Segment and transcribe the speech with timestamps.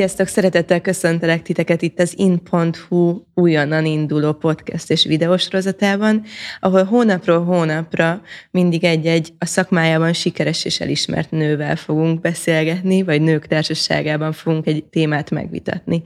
[0.00, 6.22] Sziasztok, szeretettel köszöntelek titeket itt az in.hu újonnan induló podcast és videósorozatában,
[6.60, 13.46] ahol hónapról hónapra mindig egy-egy a szakmájában sikeres és elismert nővel fogunk beszélgetni, vagy nők
[13.46, 16.02] társaságában fogunk egy témát megvitatni.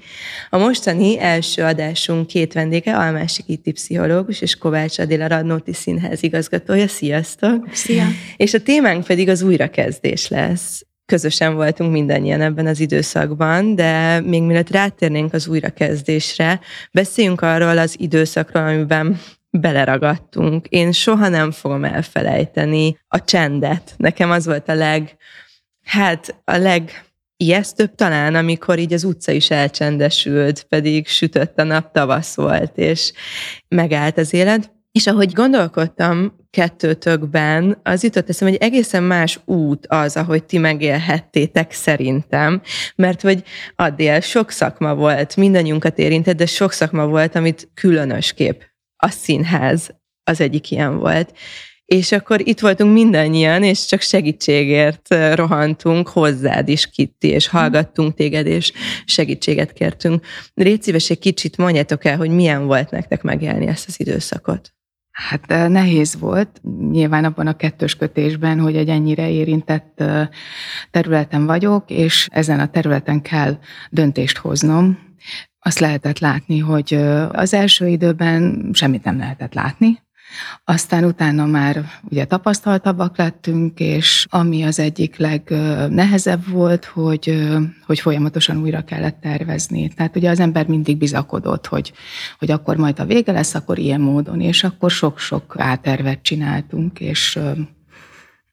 [0.51, 6.89] A mostani első adásunk két vendége, Almási Kitti pszichológus és Kovács Adéla Radnóti Színház igazgatója.
[6.89, 7.69] Sziasztok!
[7.73, 8.07] Szia!
[8.37, 14.43] És a témánk pedig az újrakezdés lesz közösen voltunk mindannyian ebben az időszakban, de még
[14.43, 16.61] mielőtt rátérnénk az újrakezdésre,
[16.93, 20.67] beszéljünk arról az időszakról, amiben beleragadtunk.
[20.67, 23.95] Én soha nem fogom elfelejteni a csendet.
[23.97, 25.17] Nekem az volt a leg,
[25.83, 27.05] hát a leg
[27.37, 33.13] ijesztőbb talán, amikor így az utca is elcsendesült, pedig sütött a nap, tavasz volt, és
[33.69, 34.73] megállt az élet.
[34.93, 41.73] És ahogy gondolkodtam kettőtökben, az jutott eszem, hogy egészen más út az, ahogy ti megélhettétek
[41.73, 42.63] szerintem,
[42.97, 43.43] mert hogy
[43.77, 48.61] addél sok szakma volt, mindannyiunkat érintett, de sok szakma volt, amit különösképp
[48.97, 51.33] a színház az egyik ilyen volt.
[51.85, 58.47] És akkor itt voltunk mindannyian, és csak segítségért rohantunk hozzád is, Kitti, és hallgattunk téged,
[58.47, 58.73] és
[59.05, 60.27] segítséget kértünk.
[60.55, 64.75] Légy szíves, egy kicsit mondjátok el, hogy milyen volt nektek megélni ezt az időszakot.
[65.15, 70.03] Hát nehéz volt, nyilván abban a kettős kötésben, hogy egy ennyire érintett
[70.91, 73.59] területen vagyok, és ezen a területen kell
[73.91, 74.99] döntést hoznom.
[75.59, 76.95] Azt lehetett látni, hogy
[77.33, 80.04] az első időben semmit nem lehetett látni,
[80.65, 87.49] aztán utána már ugye tapasztaltabbak lettünk, és ami az egyik legnehezebb volt, hogy,
[87.87, 89.89] hogy folyamatosan újra kellett tervezni.
[89.89, 91.93] Tehát ugye az ember mindig bizakodott, hogy,
[92.39, 97.39] hogy akkor majd a vége lesz, akkor ilyen módon, és akkor sok-sok átervet csináltunk, és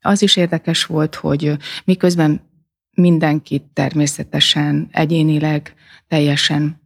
[0.01, 2.41] az is érdekes volt, hogy miközben
[2.95, 5.73] mindenkit természetesen egyénileg
[6.07, 6.80] teljesen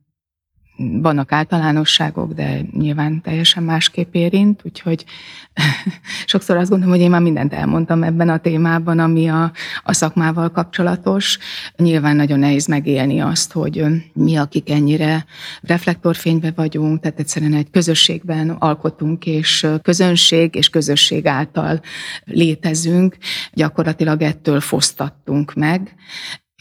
[0.78, 5.06] vannak általánosságok, de nyilván teljesen másképp érint, úgyhogy
[6.26, 9.52] sokszor azt gondolom, hogy én már mindent elmondtam ebben a témában, ami a,
[9.84, 11.38] a szakmával kapcsolatos.
[11.78, 15.26] Nyilván nagyon nehéz megélni azt, hogy mi, akik ennyire
[15.62, 21.82] reflektorfénybe vagyunk, tehát egyszerűen egy közösségben alkotunk, és közönség és közösség által
[22.26, 23.18] létezünk,
[23.54, 25.96] gyakorlatilag ettől fosztattunk meg,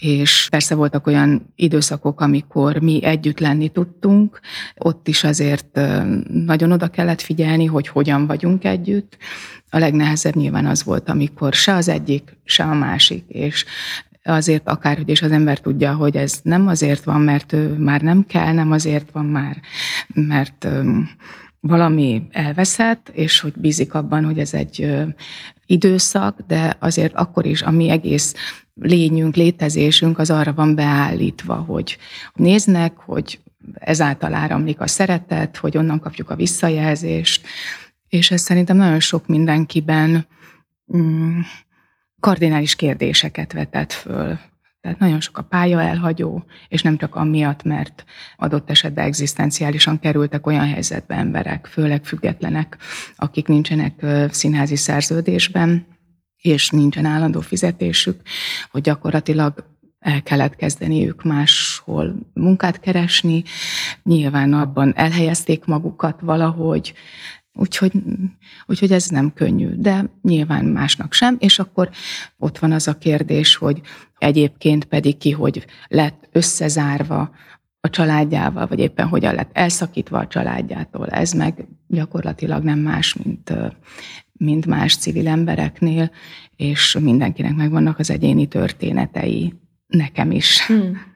[0.00, 4.40] és persze voltak olyan időszakok, amikor mi együtt lenni tudtunk,
[4.76, 5.80] ott is azért
[6.28, 9.16] nagyon oda kellett figyelni, hogy hogyan vagyunk együtt.
[9.70, 13.64] A legnehezebb nyilván az volt, amikor se az egyik, se a másik, és
[14.24, 18.26] azért akárhogy is az ember tudja, hogy ez nem azért van, mert ő már nem
[18.26, 19.60] kell, nem azért van már,
[20.14, 20.68] mert
[21.60, 24.94] valami elveszett, és hogy bízik abban, hogy ez egy
[25.66, 28.34] időszak, de azért akkor is a mi egész
[28.74, 31.98] lényünk, létezésünk az arra van beállítva, hogy
[32.34, 33.40] néznek, hogy
[33.74, 37.46] ezáltal áramlik a szeretet, hogy onnan kapjuk a visszajelzést,
[38.08, 40.26] és ez szerintem nagyon sok mindenkiben
[40.96, 41.40] mm,
[42.20, 44.38] kardinális kérdéseket vetett föl.
[44.84, 48.04] Tehát nagyon sok a pálya elhagyó, és nem csak amiatt, mert
[48.36, 52.76] adott esetben egzisztenciálisan kerültek olyan helyzetbe emberek, főleg függetlenek,
[53.16, 55.86] akik nincsenek színházi szerződésben,
[56.36, 58.20] és nincsen állandó fizetésük,
[58.70, 59.66] hogy gyakorlatilag
[59.98, 63.42] el kellett kezdeniük máshol munkát keresni,
[64.02, 66.94] nyilván abban elhelyezték magukat valahogy,
[67.54, 67.92] úgyhogy,
[68.66, 71.90] úgyhogy ez nem könnyű, de nyilván másnak sem, és akkor
[72.38, 73.80] ott van az a kérdés, hogy
[74.18, 77.30] egyébként pedig ki, hogy lett összezárva
[77.80, 81.06] a családjával, vagy éppen hogyan lett elszakítva a családjától.
[81.06, 83.52] Ez meg gyakorlatilag nem más, mint,
[84.32, 86.10] mint más civil embereknél,
[86.56, 89.54] és mindenkinek megvannak az egyéni történetei,
[89.86, 90.66] nekem is.
[90.66, 91.13] Hmm.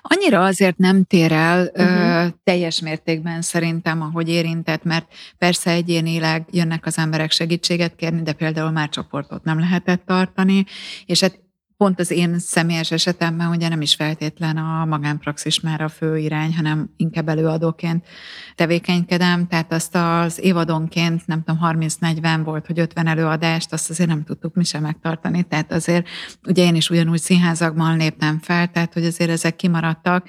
[0.00, 2.24] Annyira azért nem tér el uh-huh.
[2.24, 5.06] ö, teljes mértékben szerintem, ahogy érintett, mert
[5.38, 10.64] persze egyénileg jönnek az emberek segítséget kérni, de például már csoportot nem lehetett tartani,
[11.06, 11.40] és hát
[11.82, 16.54] pont az én személyes esetemben ugye nem is feltétlen a magánpraxis már a fő irány,
[16.56, 18.06] hanem inkább előadóként
[18.54, 24.24] tevékenykedem, tehát azt az évadonként, nem tudom, 30-40 volt, hogy 50 előadást, azt azért nem
[24.24, 26.08] tudtuk mi sem megtartani, tehát azért
[26.46, 30.28] ugye én is ugyanúgy színházakban léptem fel, tehát hogy azért ezek kimaradtak,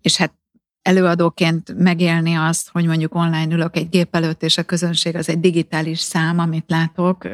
[0.00, 0.34] és hát
[0.82, 5.40] előadóként megélni azt, hogy mondjuk online ülök egy gép előtt, és a közönség az egy
[5.40, 7.28] digitális szám, amit látok,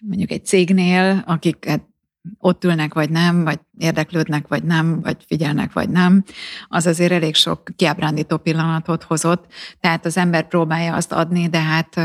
[0.00, 1.94] mondjuk egy cégnél, akik hát
[2.38, 6.24] ott ülnek, vagy nem, vagy érdeklődnek, vagy nem, vagy figyelnek, vagy nem,
[6.68, 9.52] az azért elég sok kiábrándító pillanatot hozott.
[9.80, 12.00] Tehát az ember próbálja azt adni, de hát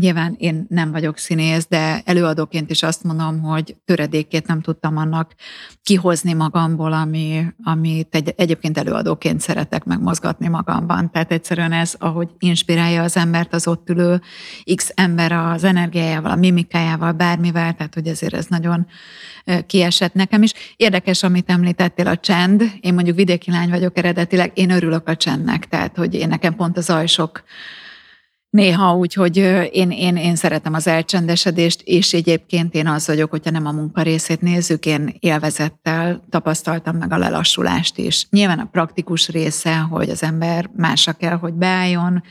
[0.00, 5.34] Nyilván én nem vagyok színész, de előadóként is azt mondom, hogy töredékét nem tudtam annak
[5.82, 11.10] kihozni magamból, ami, amit egy, egyébként előadóként szeretek megmozgatni magamban.
[11.10, 14.20] Tehát egyszerűen ez, ahogy inspirálja az embert az ott ülő
[14.74, 18.86] X ember az energiájával, a mimikájával, bármivel, tehát hogy ezért ez nagyon
[19.66, 20.52] kiesett nekem is.
[20.76, 22.62] Érdekes, amit említettél, a csend.
[22.80, 26.76] Én mondjuk vidéki lány vagyok eredetileg, én örülök a csendnek, tehát hogy én nekem pont
[26.76, 27.42] az ajsok
[28.50, 29.36] Néha úgy, hogy
[29.72, 34.02] én, én, én szeretem az elcsendesedést, és egyébként én az vagyok, hogyha nem a munka
[34.02, 38.26] részét nézzük, én élvezettel tapasztaltam meg a lelassulást is.
[38.30, 42.22] Nyilván a praktikus része, hogy az ember másra kell, hogy beálljon,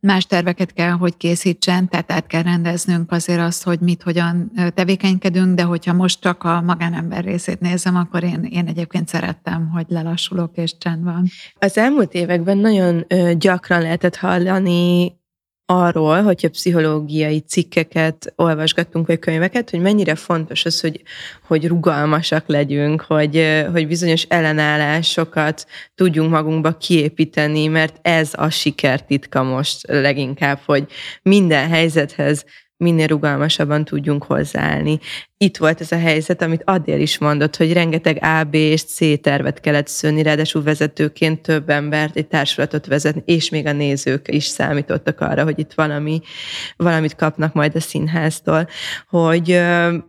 [0.00, 5.54] más terveket kell, hogy készítsen, tehát át kell rendeznünk azért azt, hogy mit, hogyan tevékenykedünk,
[5.54, 10.56] de hogyha most csak a magánember részét nézem, akkor én, én egyébként szerettem, hogy lelassulok
[10.56, 11.24] és csend van.
[11.58, 13.06] Az elmúlt években nagyon
[13.38, 15.12] gyakran lehetett hallani
[15.66, 21.02] arról, hogyha pszichológiai cikkeket olvasgattunk, vagy könyveket, hogy mennyire fontos az, hogy,
[21.46, 29.86] hogy rugalmasak legyünk, hogy, hogy bizonyos ellenállásokat tudjunk magunkba kiépíteni, mert ez a sikertitka most
[29.86, 30.86] leginkább, hogy
[31.22, 32.44] minden helyzethez
[32.84, 34.98] minél rugalmasabban tudjunk hozzáállni.
[35.36, 39.20] Itt volt ez a helyzet, amit Adél is mondott, hogy rengeteg A, B és C
[39.20, 44.44] tervet kellett szőni, ráadásul vezetőként több embert, egy társulatot vezetni, és még a nézők is
[44.44, 46.20] számítottak arra, hogy itt valami,
[46.76, 48.68] valamit kapnak majd a színháztól,
[49.08, 49.50] hogy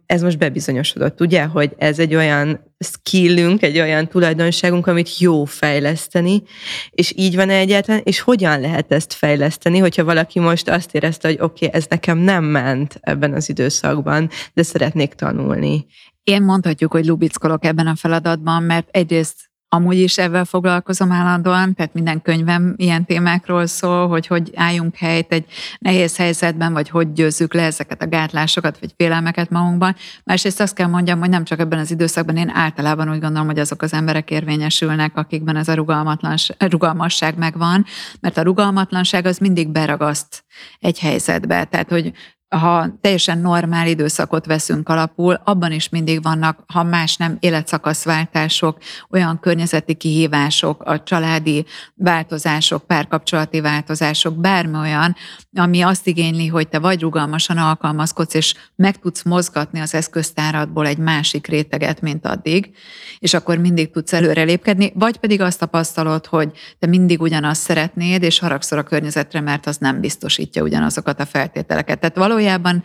[0.06, 6.44] ez most bebizonyosodott, ugye, hogy ez egy olyan skillünk, egy olyan tulajdonságunk, amit jó fejleszteni,
[6.90, 11.28] és így van -e egyáltalán, és hogyan lehet ezt fejleszteni, hogyha valaki most azt érezte,
[11.28, 15.86] hogy oké, okay, ez nekem nem ment ebben az időszakban, de szeretnék tanulni.
[16.24, 19.36] Én mondhatjuk, hogy lubickolok ebben a feladatban, mert egyrészt
[19.76, 25.32] amúgy is ebben foglalkozom állandóan, tehát minden könyvem ilyen témákról szól, hogy hogy álljunk helyt
[25.32, 25.46] egy
[25.80, 29.96] nehéz helyzetben, vagy hogy győzzük le ezeket a gátlásokat, vagy félelmeket magunkban.
[30.24, 33.60] Másrészt azt kell mondjam, hogy nem csak ebben az időszakban, én általában úgy gondolom, hogy
[33.60, 35.74] azok az emberek érvényesülnek, akikben ez a
[36.60, 37.86] rugalmasság megvan,
[38.20, 40.44] mert a rugalmatlanság az mindig beragaszt
[40.80, 41.64] egy helyzetbe.
[41.64, 42.14] Tehát, hogy
[42.50, 48.78] ha teljesen normál időszakot veszünk alapul, abban is mindig vannak, ha más nem, életszakaszváltások,
[49.10, 51.66] olyan környezeti kihívások, a családi
[51.96, 55.16] változások, párkapcsolati változások, bármi olyan,
[55.54, 60.98] ami azt igényli, hogy te vagy rugalmasan alkalmazkodsz, és meg tudsz mozgatni az eszköztáradból egy
[60.98, 62.76] másik réteget, mint addig,
[63.20, 68.40] és akkor mindig tudsz előrelépkedni, vagy pedig azt tapasztalod, hogy te mindig ugyanazt szeretnéd, és
[68.40, 72.00] haragszol a környezetre, mert az nem biztosítja ugyanazokat a feltételeket.
[72.00, 72.84] Tehát valójában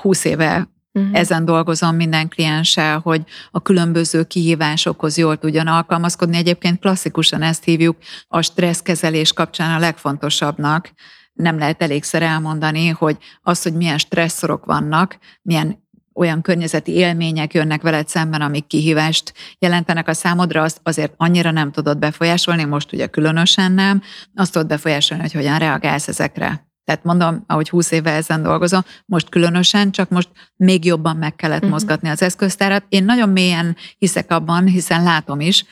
[0.00, 1.18] 20 éve Uh-huh.
[1.18, 6.36] Ezen dolgozom minden klienssel, hogy a különböző kihívásokhoz jól tudjon alkalmazkodni.
[6.36, 7.96] Egyébként klasszikusan ezt hívjuk
[8.28, 10.92] a stresszkezelés kapcsán a legfontosabbnak.
[11.32, 17.82] Nem lehet elégszer elmondani, hogy az, hogy milyen stresszorok vannak, milyen olyan környezeti élmények jönnek
[17.82, 23.06] veled szemben, amik kihívást jelentenek a számodra, azt azért annyira nem tudod befolyásolni, most ugye
[23.06, 24.02] különösen nem,
[24.34, 26.69] azt tudod befolyásolni, hogy hogyan reagálsz ezekre.
[26.90, 31.56] Tehát mondom, ahogy 20 éve ezen dolgozom, most különösen, csak most még jobban meg kellett
[31.56, 31.70] uh-huh.
[31.70, 32.84] mozgatni az eszköztárat.
[32.88, 35.64] Én nagyon mélyen hiszek abban, hiszen látom is,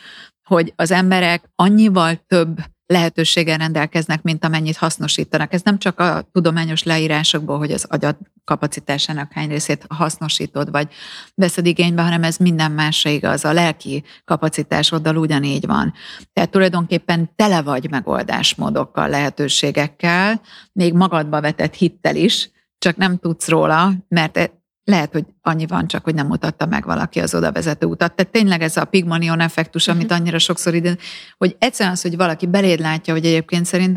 [0.42, 2.58] hogy az emberek annyival több
[2.88, 5.52] lehetőséggel rendelkeznek, mint amennyit hasznosítanak.
[5.52, 10.88] Ez nem csak a tudományos leírásokból, hogy az agyad kapacitásának hány részét hasznosítod, vagy
[11.34, 13.44] veszed igénybe, hanem ez minden másra igaz.
[13.44, 15.92] A lelki kapacitásoddal ugyanígy van.
[16.32, 20.40] Tehát tulajdonképpen tele vagy megoldásmódokkal, lehetőségekkel,
[20.72, 24.50] még magadba vetett hittel is, csak nem tudsz róla, mert
[24.88, 28.14] lehet, hogy annyi van csak, hogy nem mutatta meg valaki az oda vezető utat.
[28.14, 30.96] Tehát tényleg ez a pigmalion effektus, amit annyira sokszor ide,
[31.38, 33.94] hogy egyszerűen az, hogy valaki beléd látja, hogy egyébként szerint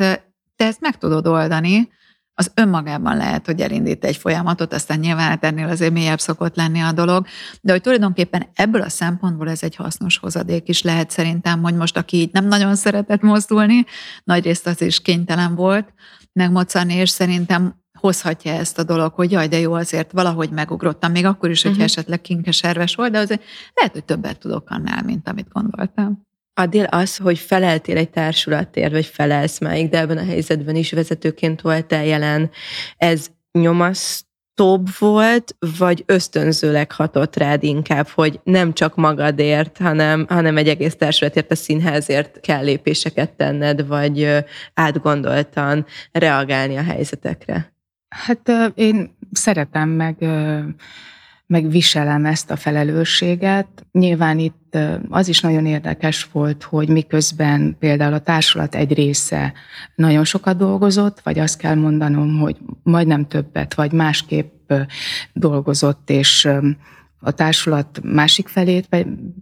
[0.56, 1.90] te ezt meg tudod oldani,
[2.34, 6.80] az önmagában lehet, hogy elindít egy folyamatot, aztán nyilván hát ennél azért mélyebb szokott lenni
[6.80, 7.26] a dolog,
[7.62, 11.98] de hogy tulajdonképpen ebből a szempontból ez egy hasznos hozadék is lehet szerintem, hogy most
[11.98, 13.86] aki így nem nagyon szeretett mozdulni,
[14.24, 15.94] nagyrészt az is kénytelen volt
[16.34, 21.26] megmoczani, és szerintem hozhatja ezt a dolog, hogy jaj, de jó, azért valahogy megugrottam, még
[21.26, 21.92] akkor is, hogyha uh-huh.
[21.92, 23.44] esetleg kinkeserves volt, de azért
[23.74, 26.28] lehet, hogy többet tudok annál, mint amit gondoltam.
[26.54, 31.62] Adél az, hogy feleltél egy társulatért, vagy felelsz máig, de ebben a helyzetben is vezetőként
[31.62, 32.50] voltál jelen,
[32.98, 40.58] ez nyomaszt tobb volt, vagy ösztönzőleg hatott rád inkább, hogy nem csak magadért, hanem, hanem
[40.58, 44.44] egy egész társulatért, a színházért kell lépéseket tenned, vagy
[44.74, 47.71] átgondoltan reagálni a helyzetekre?
[48.16, 50.16] Hát én szeretem meg
[51.52, 53.68] megviselem ezt a felelősséget.
[53.92, 54.78] Nyilván itt
[55.10, 59.54] az is nagyon érdekes volt, hogy miközben például a társulat egy része
[59.96, 64.72] nagyon sokat dolgozott, vagy azt kell mondanom, hogy majdnem többet, vagy másképp
[65.34, 66.50] dolgozott, és
[67.22, 68.90] a társulat másik felét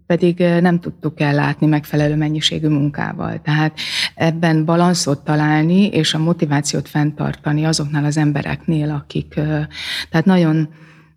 [0.05, 3.41] pedig nem tudtuk ellátni megfelelő mennyiségű munkával.
[3.41, 3.79] Tehát
[4.15, 9.33] ebben balanszot találni, és a motivációt fenntartani azoknál az embereknél, akik,
[10.09, 10.69] tehát nagyon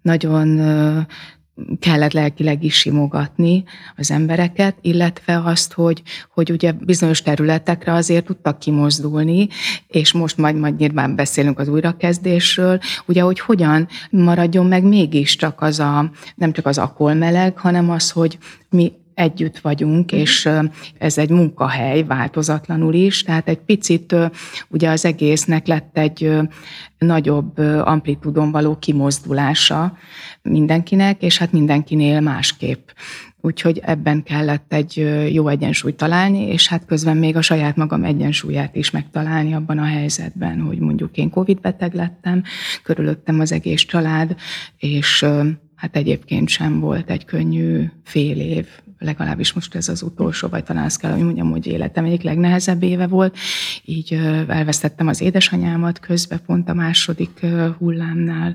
[0.02, 0.60] nagyon
[1.80, 3.64] kellett lelkileg is simogatni
[3.96, 6.02] az embereket, illetve azt, hogy,
[6.34, 9.48] hogy ugye bizonyos területekre azért tudtak kimozdulni,
[9.86, 15.78] és most majd, majd nyilván beszélünk az újrakezdésről, ugye, hogy hogyan maradjon meg mégiscsak az
[15.78, 18.38] a, nem csak az akolmeleg, hanem az, hogy
[18.70, 20.18] mi együtt vagyunk, mm.
[20.18, 20.48] és
[20.98, 24.14] ez egy munkahely változatlanul is, tehát egy picit
[24.68, 26.30] ugye az egésznek lett egy
[26.98, 29.96] nagyobb amplitudon való kimozdulása
[30.42, 32.88] mindenkinek, és hát mindenkinél másképp.
[33.44, 34.96] Úgyhogy ebben kellett egy
[35.32, 39.84] jó egyensúlyt találni, és hát közben még a saját magam egyensúlyát is megtalálni abban a
[39.84, 42.42] helyzetben, hogy mondjuk én Covid beteg lettem,
[42.82, 44.34] körülöttem az egész család,
[44.76, 45.26] és
[45.76, 48.66] hát egyébként sem volt egy könnyű fél év,
[49.02, 52.82] legalábbis most ez az utolsó, vagy talán azt kell, hogy mondjam, hogy életem egyik legnehezebb
[52.82, 53.36] éve volt.
[53.84, 54.12] Így
[54.48, 57.46] elvesztettem az édesanyámat közbe, pont a második
[57.78, 58.54] hullámnál.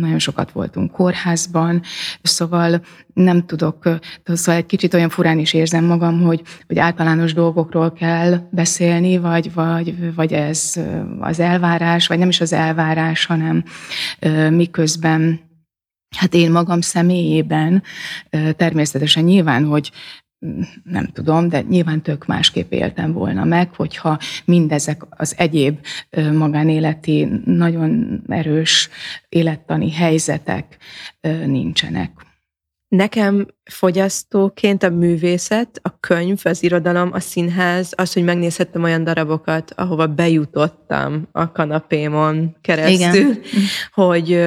[0.00, 1.82] Nagyon sokat voltunk kórházban,
[2.22, 2.82] szóval
[3.14, 8.48] nem tudok, szóval egy kicsit olyan furán is érzem magam, hogy, hogy általános dolgokról kell
[8.50, 10.80] beszélni, vagy, vagy, vagy ez
[11.20, 13.64] az elvárás, vagy nem is az elvárás, hanem
[14.50, 15.40] miközben
[16.16, 17.82] Hát én magam személyében
[18.56, 19.90] természetesen nyilván, hogy
[20.46, 25.78] mm, nem tudom, de nyilván tök másképp éltem volna meg, hogyha mindezek az egyéb
[26.32, 28.88] magánéleti, nagyon erős
[29.28, 30.76] élettani helyzetek
[31.46, 32.26] nincsenek.
[32.88, 39.72] Nekem fogyasztóként a művészet, a könyv, az irodalom, a színház, az, hogy megnézhettem olyan darabokat,
[39.76, 43.40] ahova bejutottam a kanapémon keresztül, Igen.
[43.92, 44.44] hogy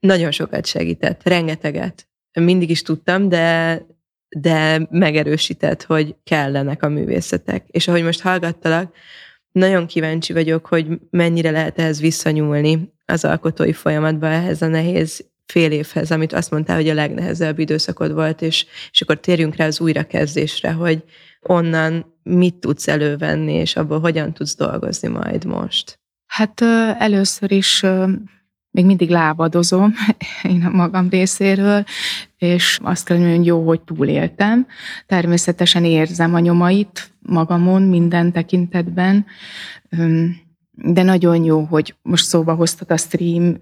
[0.00, 2.08] nagyon sokat segített, rengeteget.
[2.32, 3.80] Mindig is tudtam, de,
[4.28, 7.64] de megerősített, hogy kellenek a művészetek.
[7.68, 8.94] És ahogy most hallgattalak,
[9.52, 15.72] nagyon kíváncsi vagyok, hogy mennyire lehet ehhez visszanyúlni az alkotói folyamatba, ehhez a nehéz fél
[15.72, 19.80] évhez, amit azt mondtál, hogy a legnehezebb időszakod volt, és, és akkor térjünk rá az
[19.80, 21.04] újrakezdésre, hogy
[21.40, 25.98] onnan mit tudsz elővenni, és abból hogyan tudsz dolgozni majd most?
[26.26, 26.60] Hát
[26.98, 27.84] először is
[28.70, 29.94] még mindig lábadozom
[30.42, 31.84] én a magam részéről,
[32.38, 34.66] és azt kell mondani, hogy jó, hogy túléltem.
[35.06, 39.26] Természetesen érzem a nyomait magamon minden tekintetben
[40.82, 43.56] de nagyon jó, hogy most szóba hoztad a stream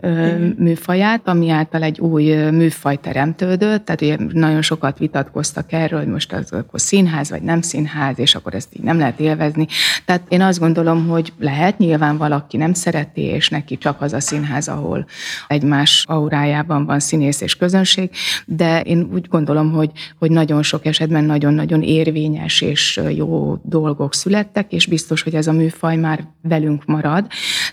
[0.57, 6.33] műfaját, ami által egy új műfaj teremtődött, tehát ugye nagyon sokat vitatkoztak erről, hogy most
[6.33, 9.67] az akkor színház vagy nem színház, és akkor ezt így nem lehet élvezni.
[10.05, 14.21] Tehát én azt gondolom, hogy lehet, nyilván valaki nem szereti, és neki csak az a
[14.21, 15.07] színház, ahol
[15.49, 18.11] egymás aurájában van színész és közönség,
[18.47, 24.73] de én úgy gondolom, hogy, hogy nagyon sok esetben nagyon-nagyon érvényes és jó dolgok születtek,
[24.73, 27.27] és biztos, hogy ez a műfaj már velünk marad marad,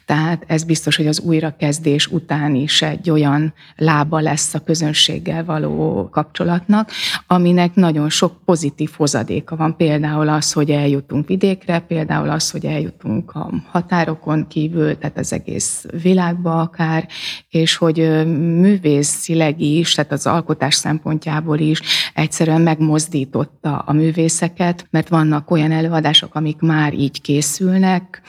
[0.05, 6.09] tehát ez biztos, hogy az újrakezdés után is egy olyan lába lesz a közönséggel való
[6.11, 6.91] kapcsolatnak,
[7.27, 9.75] aminek nagyon sok pozitív hozadéka van.
[9.75, 15.85] Például az, hogy eljutunk vidékre, például az, hogy eljutunk a határokon kívül, tehát az egész
[16.01, 17.07] világba akár,
[17.49, 17.97] és hogy
[18.59, 21.81] művészileg is, tehát az alkotás szempontjából is
[22.13, 28.21] egyszerűen megmozdította a művészeket, mert vannak olyan előadások, amik már így készülnek,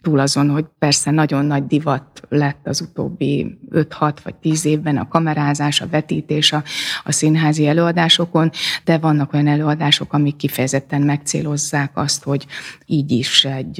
[0.00, 5.08] túl azon, hogy persze nagyon nagy divat lett az utóbbi 5-6 vagy 10 évben a
[5.08, 6.62] kamerázás, a vetítés a,
[7.04, 8.50] a színházi előadásokon,
[8.84, 12.46] de vannak olyan előadások, amik kifejezetten megcélozzák azt, hogy
[12.86, 13.74] így is egy,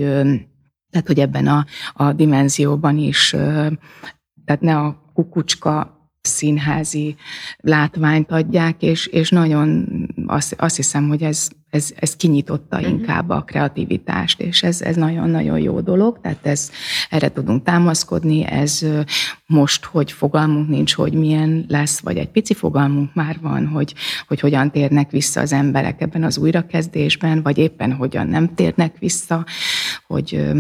[0.91, 3.31] tehát hogy ebben a, a dimenzióban is,
[4.45, 7.17] tehát ne a kukucska színházi
[7.57, 9.87] látványt adják, és, és nagyon
[10.27, 12.93] azt, azt hiszem, hogy ez, ez, ez kinyitotta uh-huh.
[12.93, 16.71] inkább a kreativitást, és ez, ez nagyon-nagyon jó dolog, tehát ez,
[17.11, 18.87] erre tudunk támaszkodni, ez
[19.51, 23.95] most, hogy fogalmunk nincs, hogy milyen lesz, vagy egy pici fogalmunk már van, hogy,
[24.27, 29.47] hogy hogyan térnek vissza az emberek ebben az újrakezdésben, vagy éppen hogyan nem térnek vissza,
[30.07, 30.53] hogy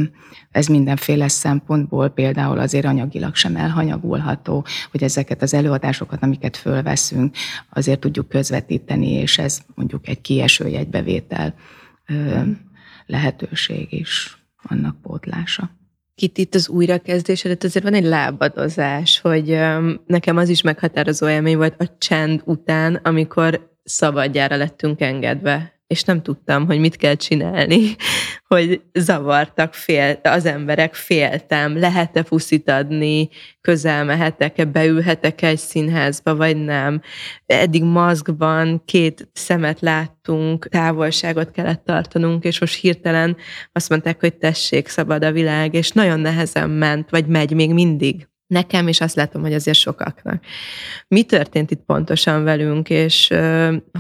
[0.50, 7.34] ez mindenféle szempontból például azért anyagilag sem elhanyagolható, hogy ezeket az előadásokat, amiket fölveszünk,
[7.68, 11.54] azért tudjuk közvetíteni, és ez mondjuk egy kieső jegybevétel
[13.06, 15.78] lehetőség is, annak pótlása
[16.22, 19.58] itt, itt az újrakezdés előtt azért van egy lábadozás, hogy
[20.06, 26.22] nekem az is meghatározó élmény volt a csend után, amikor szabadjára lettünk engedve és nem
[26.22, 27.96] tudtam, hogy mit kell csinálni,
[28.54, 33.28] hogy zavartak fél, az emberek, féltem, lehet-e puszit adni,
[33.60, 37.00] közel mehetek-e, beülhetek egy színházba, vagy nem.
[37.46, 43.36] Eddig maszkban két szemet láttunk, távolságot kellett tartanunk, és most hirtelen
[43.72, 48.29] azt mondták, hogy tessék, szabad a világ, és nagyon nehezen ment, vagy megy még mindig
[48.50, 50.44] nekem, és azt látom, hogy azért sokaknak.
[51.08, 53.34] Mi történt itt pontosan velünk, és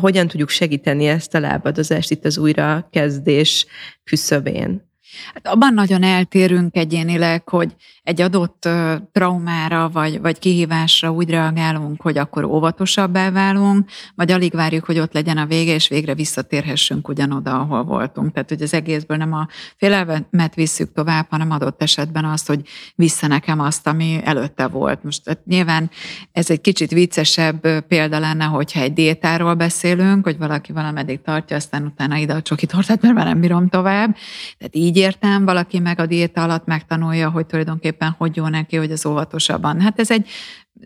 [0.00, 3.66] hogyan tudjuk segíteni ezt a lábadozást itt az újrakezdés
[4.04, 4.89] küszöbén?
[5.34, 8.68] Hát abban nagyon eltérünk egyénileg, hogy egy adott
[9.12, 15.12] traumára vagy, vagy kihívásra úgy reagálunk, hogy akkor óvatosabbá válunk, vagy alig várjuk, hogy ott
[15.12, 18.32] legyen a vége, és végre visszatérhessünk ugyanoda, ahol voltunk.
[18.32, 22.60] Tehát, hogy az egészből nem a félelmet visszük tovább, hanem adott esetben azt, hogy
[22.94, 25.02] vissza nekem azt, ami előtte volt.
[25.02, 25.90] Most tehát nyilván
[26.32, 31.84] ez egy kicsit viccesebb példa lenne, hogyha egy diétáról beszélünk, hogy valaki valameddig tartja, aztán
[31.84, 34.16] utána ide a csoki tortát, mert már nem bírom tovább.
[34.58, 38.90] Tehát így értem, valaki meg a diéta alatt megtanulja, hogy tulajdonképpen hogy jó neki, hogy
[38.90, 39.80] az óvatosabban.
[39.80, 40.28] Hát ez egy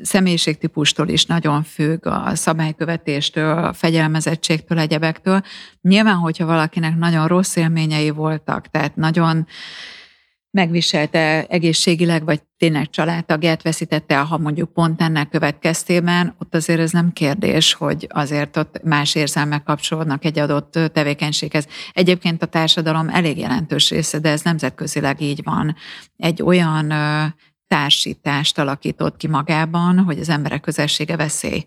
[0.02, 5.42] személyiségtípustól is nagyon függ, a szabálykövetéstől, a fegyelmezettségtől, egyebektől.
[5.80, 9.46] Nyilván, hogyha valakinek nagyon rossz élményei voltak, tehát nagyon
[10.54, 17.12] megviselte egészségileg, vagy tényleg családtagját veszítette, ha mondjuk pont ennek következtében, ott azért ez nem
[17.12, 21.66] kérdés, hogy azért ott más érzelmek kapcsolódnak egy adott tevékenységhez.
[21.92, 25.76] Egyébként a társadalom elég jelentős része, de ez nemzetközileg így van.
[26.16, 26.92] Egy olyan
[27.66, 31.66] társítást alakított ki magában, hogy az emberek közössége veszély.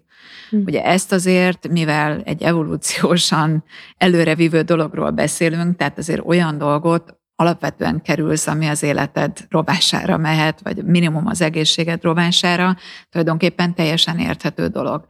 [0.49, 0.57] Hm.
[0.65, 3.63] Ugye ezt azért, mivel egy evolúciósan
[3.97, 10.83] előrevívő dologról beszélünk, tehát azért olyan dolgot alapvetően kerülsz, ami az életed rovására mehet, vagy
[10.83, 12.77] minimum az egészséged rovására,
[13.09, 15.07] tulajdonképpen teljesen érthető dolog.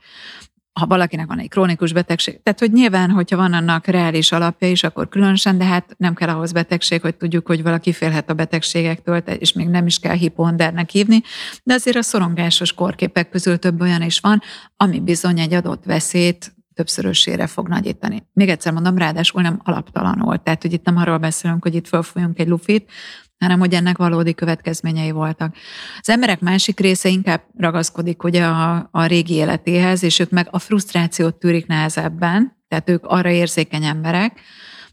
[0.73, 4.83] Ha valakinek van egy krónikus betegség, tehát hogy nyilván, hogyha van annak reális alapja is,
[4.83, 9.17] akkor különösen, de hát nem kell ahhoz betegség, hogy tudjuk, hogy valaki félhet a betegségektől,
[9.17, 11.21] és még nem is kell hipondernek hívni,
[11.63, 14.41] de azért a szorongásos korképek közül több olyan is van,
[14.77, 18.27] ami bizony egy adott veszélyt többszörösére fog nagyítani.
[18.33, 20.37] Még egyszer mondom, ráadásul nem alaptalanul.
[20.37, 22.91] Tehát, hogy itt nem arról beszélünk, hogy itt felfújunk egy lufit,
[23.39, 25.55] hanem hogy ennek valódi következményei voltak.
[25.99, 30.59] Az emberek másik része inkább ragaszkodik ugye a, a régi életéhez, és ők meg a
[30.59, 34.39] frusztrációt tűrik nehezebben, tehát ők arra érzékeny emberek,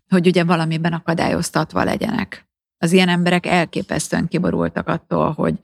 [0.08, 2.48] hogy ugye valamiben akadályoztatva legyenek.
[2.78, 5.54] Az ilyen emberek elképesztően kiborultak attól, hogy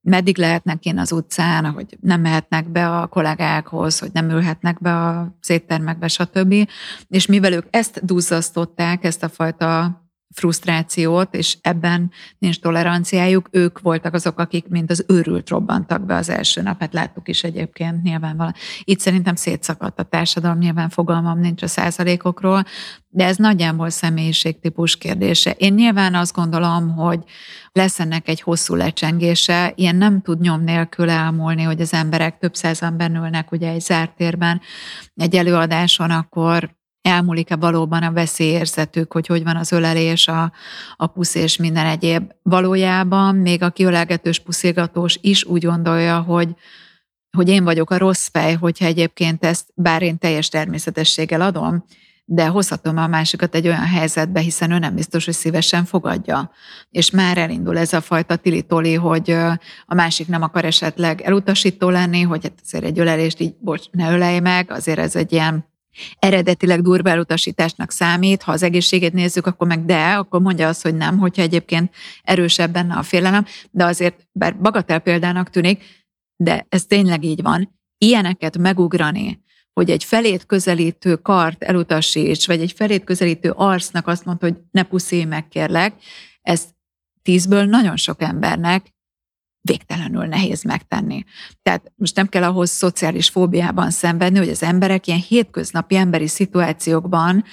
[0.00, 4.96] meddig lehetnek én az utcán, hogy nem mehetnek be a kollégákhoz, hogy nem ülhetnek be
[4.96, 6.54] a széttermekbe, stb.
[7.08, 10.00] És mivel ők ezt duzzasztották, ezt a fajta
[10.34, 16.28] frusztrációt, és ebben nincs toleranciájuk, ők voltak azok, akik mint az őrült robbantak be az
[16.28, 16.80] első nap.
[16.80, 18.54] Hát láttuk is egyébként nyilvánvalóan.
[18.84, 22.64] Itt szerintem szétszakadt a társadalom, nyilván fogalmam nincs a százalékokról,
[23.08, 25.50] de ez nagyjából személyiségtípus kérdése.
[25.50, 27.24] Én nyilván azt gondolom, hogy
[27.72, 32.54] lesz ennek egy hosszú lecsengése, ilyen nem tud nyom nélkül elmúlni, hogy az emberek több
[32.54, 34.60] százan ülnek ugye egy zárt térben
[35.14, 40.52] egy előadáson, akkor elmúlik-e valóban a veszélyérzetük, hogy hogy van az ölelés, a,
[40.96, 42.32] a pusz és minden egyéb.
[42.42, 46.48] Valójában még a kiölelgetős puszégatós is úgy gondolja, hogy,
[47.36, 51.84] hogy én vagyok a rossz fej, hogyha egyébként ezt bár én teljes természetességgel adom,
[52.32, 56.50] de hozhatom a másikat egy olyan helyzetbe, hiszen ő nem biztos, hogy szívesen fogadja.
[56.90, 59.30] És már elindul ez a fajta tilitoli, hogy
[59.86, 64.12] a másik nem akar esetleg elutasító lenni, hogy hát azért egy ölelést így, bocs, ne
[64.12, 65.69] ölelj meg, azért ez egy ilyen
[66.18, 70.94] eredetileg durva elutasításnak számít, ha az egészségét nézzük, akkor meg de, akkor mondja azt, hogy
[70.94, 75.82] nem, hogyha egyébként erősebb benne a félelem, de azért, bár bagatel példának tűnik,
[76.36, 82.72] de ez tényleg így van, ilyeneket megugrani, hogy egy felét közelítő kart elutasíts, vagy egy
[82.72, 85.94] felét közelítő arcnak azt mondta, hogy ne puszíj meg, kérlek,
[86.42, 86.66] ez
[87.22, 88.94] tízből nagyon sok embernek
[89.62, 91.24] végtelenül nehéz megtenni.
[91.62, 97.44] Tehát most nem kell ahhoz szociális fóbiában szenvedni, hogy az emberek ilyen hétköznapi emberi szituációkban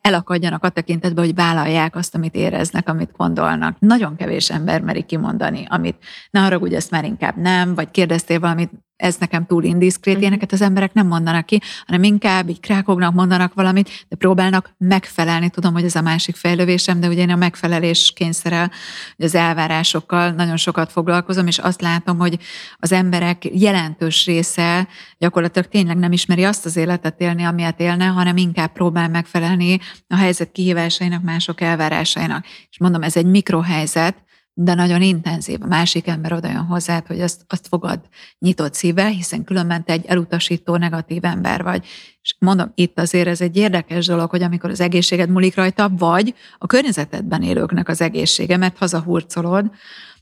[0.00, 3.76] elakadjanak a tekintetbe, hogy vállalják azt, amit éreznek, amit gondolnak.
[3.78, 5.96] Nagyon kevés ember meri kimondani, amit
[6.30, 10.22] ne haragudj, ezt már inkább nem, vagy kérdeztél valamit, ez nekem túl indiszkrét, mhm.
[10.22, 15.50] ilyeneket az emberek nem mondanak ki, hanem inkább így krákognak, mondanak valamit, de próbálnak megfelelni.
[15.50, 18.70] Tudom, hogy ez a másik fejlővésem, de ugye én a megfelelés kényszerrel,
[19.16, 22.38] az elvárásokkal nagyon sokat foglalkozom, és azt látom, hogy
[22.76, 28.36] az emberek jelentős része gyakorlatilag tényleg nem ismeri azt az életet élni, amilyet élne, hanem
[28.36, 29.78] inkább próbál megfelelni
[30.08, 32.44] a helyzet kihívásainak, mások elvárásainak.
[32.70, 35.58] És mondom, ez egy mikrohelyzet, de nagyon intenzív.
[35.62, 38.00] A másik ember oda jön hozzád, hogy azt, azt fogad
[38.38, 41.86] nyitott szívvel, hiszen különben te egy elutasító, negatív ember vagy.
[42.22, 46.34] És mondom, itt azért ez egy érdekes dolog, hogy amikor az egészséged múlik rajta, vagy
[46.58, 49.70] a környezetedben élőknek az egészsége, mert hazahurcolod,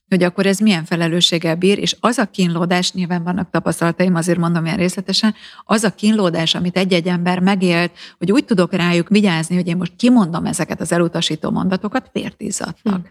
[0.09, 4.65] hogy akkor ez milyen felelősséggel bír, és az a kínlódás, nyilván vannak tapasztalataim, azért mondom
[4.65, 9.67] ilyen részletesen, az a kínlódás, amit egy-egy ember megélt, hogy úgy tudok rájuk vigyázni, hogy
[9.67, 13.01] én most kimondom ezeket az elutasító mondatokat, vértízatnak.
[13.01, 13.11] Hmm.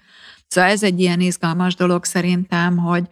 [0.51, 3.07] Szóval ez egy ilyen izgalmas dolog szerintem, hogy,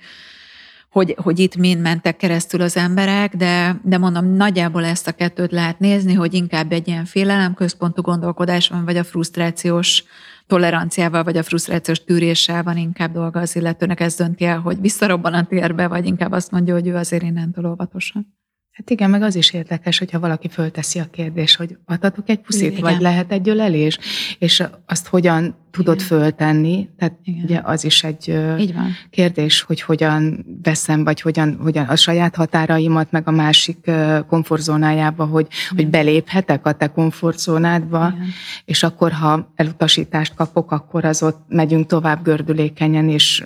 [0.89, 5.51] hogy, hogy itt mind mentek keresztül az emberek, de, de mondom, nagyjából ezt a kettőt
[5.51, 10.03] lehet nézni, hogy inkább egy ilyen félelemközpontú gondolkodás van, vagy a frusztrációs
[10.47, 15.33] toleranciával, vagy a frusztrációs tűréssel van inkább dolga az illetőnek, ez dönti el, hogy visszarobban
[15.33, 18.38] a térbe, vagy inkább azt mondja, hogy ő azért innentől óvatosan.
[18.79, 22.71] Hát igen, meg az is érdekes, hogyha valaki fölteszi a kérdést, hogy adhatok egy puszit,
[22.71, 22.81] igen.
[22.81, 23.99] vagy lehet egy ölelés,
[24.37, 26.07] és azt hogyan tudod igen.
[26.07, 26.89] föltenni.
[26.97, 27.43] Tehát igen.
[27.43, 28.27] ugye az is egy
[28.59, 28.95] Így van.
[29.09, 33.91] kérdés, hogy hogyan veszem, vagy hogyan, hogyan a saját határaimat, meg a másik
[34.27, 38.27] komfortzónájába, hogy, hogy beléphetek a te komfortzónádba, igen.
[38.65, 43.43] és akkor, ha elutasítást kapok, akkor az ott megyünk tovább gördülékenyen, és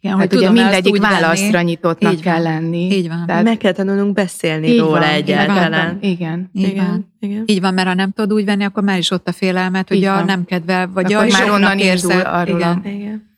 [0.00, 1.64] igen, hát hogy ugye mindegyik válaszra venni.
[1.64, 2.96] nyitottnak így kell lenni.
[2.96, 3.26] Így van.
[3.26, 3.44] Tehát...
[3.44, 5.98] Meg kell tanulnunk beszélni így róla van, egyáltalán.
[6.00, 6.50] Igen.
[6.52, 7.14] Így igen, van.
[7.20, 7.42] Igen.
[7.46, 10.04] Így van, mert ha nem tudod úgy venni, akkor már is ott a félelmet, hogy
[10.04, 12.26] a nem kedvel, vagy akkor a már onnan érzed.
[12.26, 12.82] Arról igen.
[12.84, 12.88] A...
[12.88, 13.36] igen.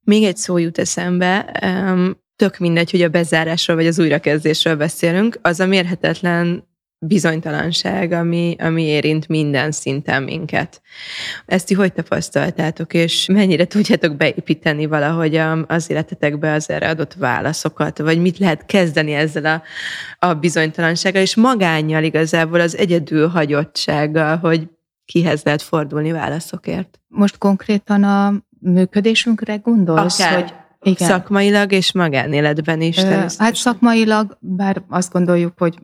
[0.00, 1.60] Még egy szó jut eszembe,
[2.36, 6.64] tök mindegy, hogy a bezárásról vagy az újrakezdésről beszélünk, az a mérhetetlen
[7.06, 10.82] bizonytalanság, ami, ami érint minden szinten minket.
[11.46, 15.36] Ezt ti hogy tapasztaltátok, és mennyire tudjátok beépíteni valahogy
[15.66, 19.62] az életetekbe az erre adott válaszokat, vagy mit lehet kezdeni ezzel a,
[20.26, 24.68] a bizonytalansággal, és magánnyal igazából az egyedül hagyottsággal, hogy
[25.04, 27.00] kihez lehet fordulni válaszokért?
[27.08, 30.40] Most konkrétan a működésünkre gondolsz, Akár.
[30.40, 31.08] hogy igen.
[31.08, 32.98] Szakmailag és magánéletben is.
[32.98, 35.78] Ö, hát szakmailag, bár azt gondoljuk, hogy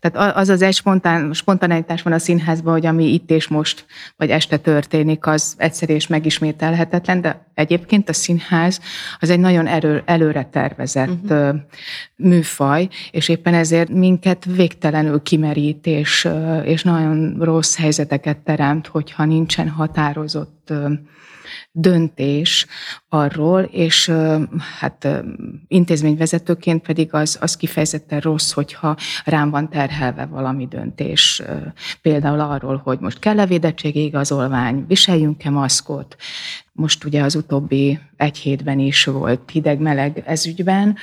[0.00, 4.30] tehát az az egy spontán, spontaneitás van a színházban, hogy ami itt és most, vagy
[4.30, 8.80] este történik, az egyszer és megismételhetetlen, de egyébként a színház
[9.18, 11.56] az egy nagyon erő, előre tervezett uh-huh.
[12.16, 16.28] műfaj, és éppen ezért minket végtelenül kimerít, és,
[16.64, 20.72] és nagyon rossz helyzeteket teremt, hogyha nincsen határozott
[21.72, 22.66] döntés
[23.08, 24.12] arról, és
[24.78, 25.08] hát
[25.68, 31.42] intézményvezetőként pedig az, az kifejezetten rossz, hogyha rám van terhelve valami döntés.
[32.02, 36.16] Például arról, hogy most kell-e védettségi igazolvány, viseljünk-e maszkot.
[36.72, 40.96] Most ugye az utóbbi egy hétben is volt hideg-meleg ezügyben.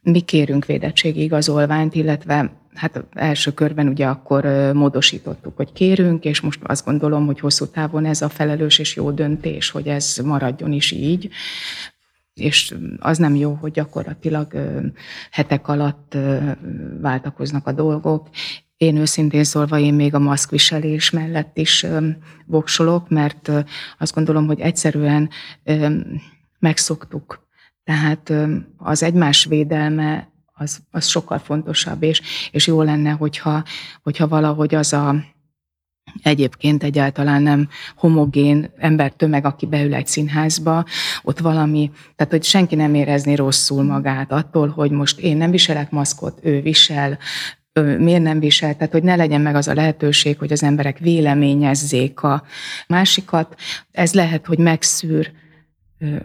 [0.00, 6.60] Mi kérünk védettségi igazolványt, illetve hát első körben ugye akkor módosítottuk, hogy kérünk, és most
[6.62, 10.90] azt gondolom, hogy hosszú távon ez a felelős és jó döntés, hogy ez maradjon is
[10.90, 11.30] így
[12.34, 14.52] és az nem jó, hogy gyakorlatilag
[15.30, 16.16] hetek alatt
[17.00, 18.28] váltakoznak a dolgok.
[18.76, 21.86] Én őszintén szólva, én még a maszkviselés mellett is
[22.46, 23.50] voksolok, mert
[23.98, 25.30] azt gondolom, hogy egyszerűen
[26.58, 27.46] megszoktuk.
[27.84, 28.32] Tehát
[28.76, 33.64] az egymás védelme az, az sokkal fontosabb, és, és jó lenne, hogyha,
[34.02, 35.24] hogyha valahogy az a
[36.22, 40.84] egyébként egyáltalán nem homogén embertömeg, aki beül egy színházba,
[41.22, 45.90] ott valami, tehát hogy senki nem érezni rosszul magát attól, hogy most én nem viselek
[45.90, 47.18] maszkot, ő visel,
[47.72, 50.98] ő miért nem visel, tehát hogy ne legyen meg az a lehetőség, hogy az emberek
[50.98, 52.42] véleményezzék a
[52.86, 53.54] másikat.
[53.90, 55.32] Ez lehet, hogy megszűr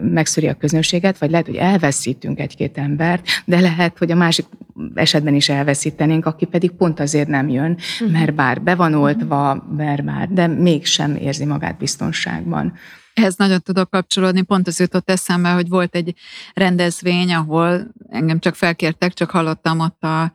[0.00, 4.46] megszűri a közönséget, vagy lehet, hogy elveszítünk egy-két embert, de lehet, hogy a másik
[4.94, 8.18] esetben is elveszítenénk, aki pedig pont azért nem jön, uh-huh.
[8.18, 12.72] mert bár be van oltva, mert bár, de mégsem érzi magát biztonságban.
[13.14, 16.14] Ehhez nagyon tudok kapcsolódni, pont az jutott eszembe, hogy volt egy
[16.54, 20.32] rendezvény, ahol engem csak felkértek, csak hallottam ott a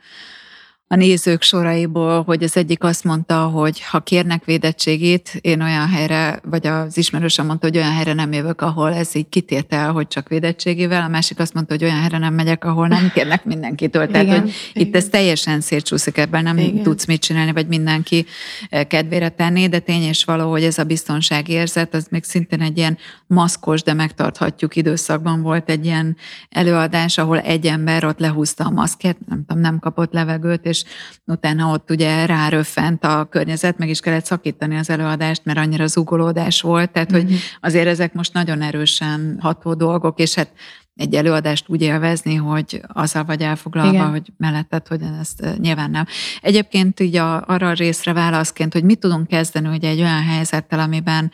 [0.94, 6.40] a nézők soraiból, hogy az egyik azt mondta, hogy ha kérnek védettségét, én olyan helyre,
[6.44, 10.28] vagy az ismerősem mondta, hogy olyan helyre nem jövök, ahol ez így kitétel, hogy csak
[10.28, 14.08] védettségével, a másik azt mondta, hogy olyan helyre nem megyek, ahol nem kérnek mindenkitől.
[14.08, 14.88] Tehát, igen, hogy igen.
[14.88, 16.84] itt ez teljesen szétcsúszik, ebben nem igen.
[16.84, 18.26] tudsz mit csinálni, vagy mindenki
[18.70, 22.78] eh, kedvére tenni, de tény és való, hogy ez a biztonságérzet, az még szintén egy
[22.78, 26.18] ilyen maszkos, de megtarthatjuk időszakban volt egy ilyen
[26.50, 30.83] előadás, ahol egy ember ott lehúzta a maszket, nem tudom, nem kapott levegőt, és
[31.26, 36.62] utána ott ugye ráröffent a környezet, meg is kellett szakítani az előadást, mert annyira zugolódás
[36.62, 37.22] volt, tehát mm-hmm.
[37.22, 37.40] hogy mhm.
[37.62, 40.52] azért ezek most nagyon erősen ható dolgok, és hát
[40.96, 44.10] egy előadást úgy élvezni, hogy azzal vagy elfoglalva, Igen.
[44.10, 46.06] hogy melletted, hogy ezt nyilván nem.
[46.42, 50.80] Egyébként így a, arra a részre válaszként, hogy mit tudunk kezdeni ugye egy olyan helyzettel,
[50.80, 51.32] amiben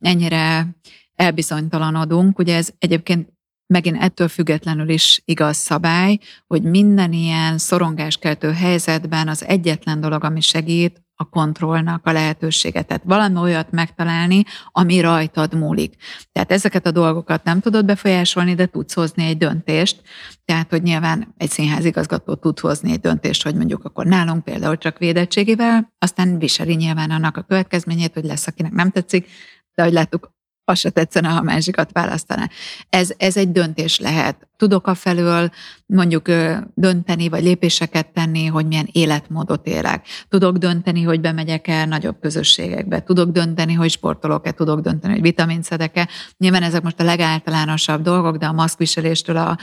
[0.00, 0.66] ennyire
[1.14, 3.28] elbizonytalanodunk, ugye ez egyébként
[3.68, 10.40] megint ettől függetlenül is igaz szabály, hogy minden ilyen szorongáskeltő helyzetben az egyetlen dolog, ami
[10.40, 12.86] segít, a kontrollnak a lehetőséget.
[12.86, 15.94] Tehát valami olyat megtalálni, ami rajtad múlik.
[16.32, 20.02] Tehát ezeket a dolgokat nem tudod befolyásolni, de tudsz hozni egy döntést.
[20.44, 24.98] Tehát, hogy nyilván egy színházigazgató tud hozni egy döntést, hogy mondjuk akkor nálunk például csak
[24.98, 29.28] védettségével, aztán viseli nyilván annak a következményét, hogy lesz, akinek nem tetszik,
[29.74, 30.36] de hogy láttuk,
[30.68, 32.48] az se tetszene, ha másikat választaná.
[32.88, 34.48] Ez, ez egy döntés lehet.
[34.56, 35.50] Tudok a felől
[35.86, 36.28] mondjuk
[36.74, 40.06] dönteni, vagy lépéseket tenni, hogy milyen életmódot élek.
[40.28, 43.00] Tudok dönteni, hogy bemegyek el nagyobb közösségekbe.
[43.00, 46.08] Tudok dönteni, hogy sportolok-e, tudok dönteni, hogy vitaminszedek-e.
[46.38, 49.58] Nyilván ezek most a legáltalánosabb dolgok, de a maszkviseléstől a,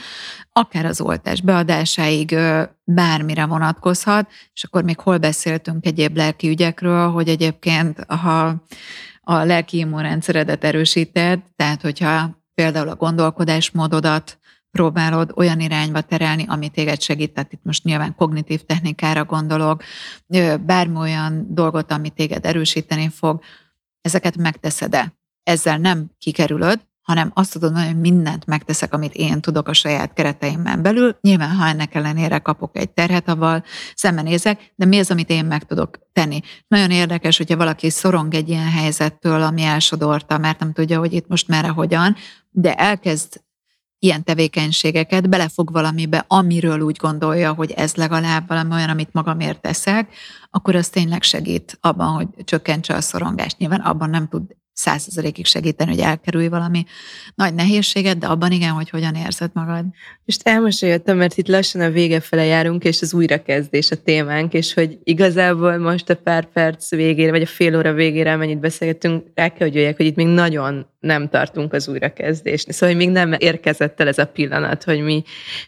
[0.52, 2.36] akár az oltás beadásáig
[2.84, 8.64] bármire vonatkozhat, és akkor még hol beszéltünk egyéb lelki ügyekről, hogy egyébként, ha
[9.28, 14.38] a lelki immunrendszeredet erősíted, tehát hogyha például a gondolkodásmódodat
[14.70, 19.82] próbálod olyan irányba terelni, ami téged segít, tehát itt most nyilván kognitív technikára gondolok,
[20.60, 23.42] bármi olyan dolgot, ami téged erősíteni fog,
[24.00, 25.14] ezeket megteszed-e?
[25.42, 30.12] Ezzel nem kikerülöd, hanem azt tudod mondani, hogy mindent megteszek, amit én tudok a saját
[30.12, 31.16] kereteimben belül.
[31.20, 33.64] Nyilván, ha ennek ellenére kapok egy terhet, avval
[33.94, 36.40] szembenézek, de mi az, amit én meg tudok tenni.
[36.68, 41.28] Nagyon érdekes, hogyha valaki szorong egy ilyen helyzettől, ami elsodorta, mert nem tudja, hogy itt
[41.28, 42.16] most merre, hogyan,
[42.50, 43.44] de elkezd
[43.98, 50.14] ilyen tevékenységeket, belefog valamibe, amiről úgy gondolja, hogy ez legalább valami olyan, amit magamért teszek,
[50.50, 53.58] akkor az tényleg segít abban, hogy csökkentse a szorongást.
[53.58, 54.42] Nyilván abban nem tud
[54.76, 56.84] százszerzalékig segíteni, hogy elkerülj valami
[57.34, 59.84] nagy nehézséget, de abban igen, hogy hogyan érzed magad.
[60.24, 64.74] Most elmosolyodtam, mert itt lassan a vége fele járunk, és az újrakezdés a témánk, és
[64.74, 69.52] hogy igazából most a pár perc végére, vagy a fél óra végére, amennyit beszélgettünk, el
[69.52, 72.74] kell, hogy jöjjek, hogy itt még nagyon nem tartunk az újrakezdésnél.
[72.74, 75.22] Szóval még nem érkezett el ez a pillanat, hogy mi,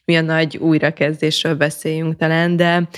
[0.04, 2.88] mi a nagy újrakezdésről beszéljünk talán, de,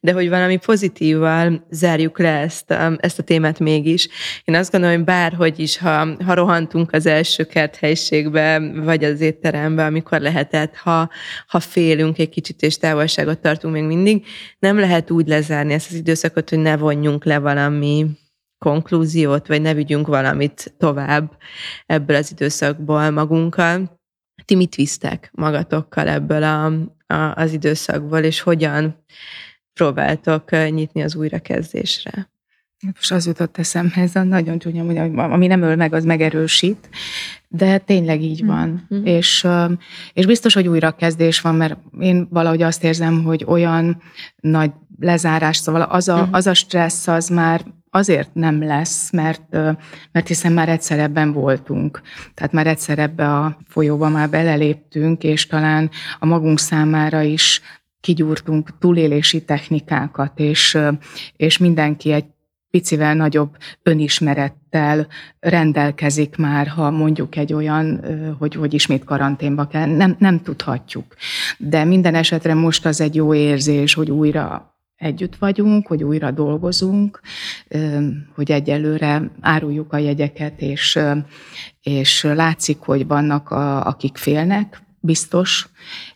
[0.00, 4.08] de hogy valami pozitívval zárjuk le ezt ezt a témát mégis.
[4.44, 9.84] Én azt gondolom, hogy bárhogy is, ha, ha rohantunk az első kerthelyiségbe, vagy az étterembe,
[9.84, 11.10] amikor lehetett, ha,
[11.46, 14.26] ha félünk egy kicsit és távolságot tartunk még mindig,
[14.58, 18.06] nem lehet úgy lezárni ezt az időszakot, hogy ne vonjunk le valami
[18.58, 21.36] konklúziót, vagy ne vigyünk valamit tovább
[21.86, 24.00] ebből az időszakból magunkkal.
[24.44, 26.64] Ti mit visztek magatokkal ebből a,
[27.14, 29.04] a, az időszakból, és hogyan
[29.72, 32.30] próbáltok nyitni az újrakezdésre?
[32.94, 36.88] Most az jutott eszembe, ez a nagyon csúnya, hogy ami nem öl meg, az megerősít,
[37.48, 38.86] de tényleg így van.
[38.94, 39.04] Mm-hmm.
[39.04, 39.46] És,
[40.12, 44.02] és biztos, hogy újrakezdés van, mert én valahogy azt érzem, hogy olyan
[44.36, 46.32] nagy lezárás, szóval az a, mm-hmm.
[46.32, 49.52] az a stressz az már azért nem lesz, mert,
[50.12, 52.00] mert hiszen már egyszer ebben voltunk.
[52.34, 57.60] Tehát már egyszer ebbe a folyóba már beleléptünk, és talán a magunk számára is
[58.00, 60.78] kigyúrtunk túlélési technikákat, és,
[61.36, 62.24] és mindenki egy
[62.70, 65.06] picivel nagyobb önismerettel
[65.40, 68.04] rendelkezik már, ha mondjuk egy olyan,
[68.38, 69.86] hogy, hogy ismét karanténba kell.
[69.86, 71.14] Nem, nem tudhatjuk.
[71.58, 77.20] De minden esetre most az egy jó érzés, hogy újra együtt vagyunk, hogy újra dolgozunk,
[78.34, 80.98] hogy egyelőre áruljuk a jegyeket, és,
[81.82, 85.68] és látszik, hogy vannak, a, akik félnek, biztos,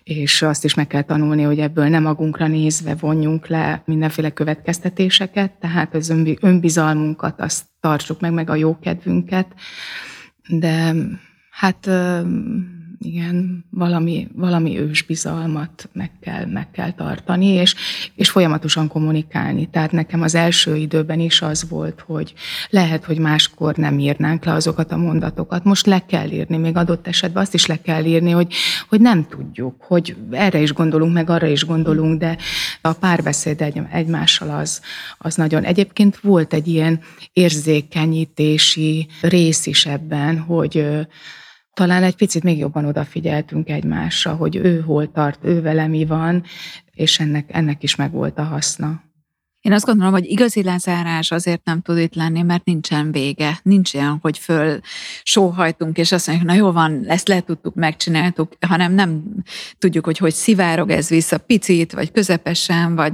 [0.04, 5.52] és azt is meg kell tanulni, hogy ebből nem magunkra nézve vonjunk le mindenféle következtetéseket,
[5.52, 9.46] tehát az önbizalmunkat azt tartsuk meg, meg a jókedvünket,
[10.48, 10.94] de
[11.50, 11.90] hát
[13.04, 17.74] igen, valami, valami ősbizalmat meg kell, meg kell tartani, és,
[18.14, 19.68] és folyamatosan kommunikálni.
[19.70, 22.34] Tehát nekem az első időben is az volt, hogy
[22.70, 25.64] lehet, hogy máskor nem írnánk le azokat a mondatokat.
[25.64, 28.54] Most le kell írni, még adott esetben azt is le kell írni, hogy,
[28.88, 32.36] hogy nem tudjuk, hogy erre is gondolunk, meg arra is gondolunk, de
[32.80, 34.80] a párbeszéd egy, egymással az,
[35.18, 35.64] az nagyon.
[35.64, 37.00] Egyébként volt egy ilyen
[37.32, 40.86] érzékenyítési rész is ebben, hogy
[41.74, 46.42] talán egy picit még jobban odafigyeltünk egymásra, hogy ő hol tart, ő vele mi van,
[46.92, 49.02] és ennek, ennek is megvolt a haszna.
[49.61, 53.61] Én azt gondolom, hogy igazi lezárás azért nem tud itt lenni, mert nincsen vége.
[53.62, 54.80] Nincs ilyen, hogy föl
[55.22, 59.22] sóhajtunk, és azt mondjuk, na jó van, ezt le tudtuk, megcsináltuk, hanem nem
[59.78, 63.12] tudjuk, hogy hogy szivárog ez vissza picit, vagy közepesen, vagy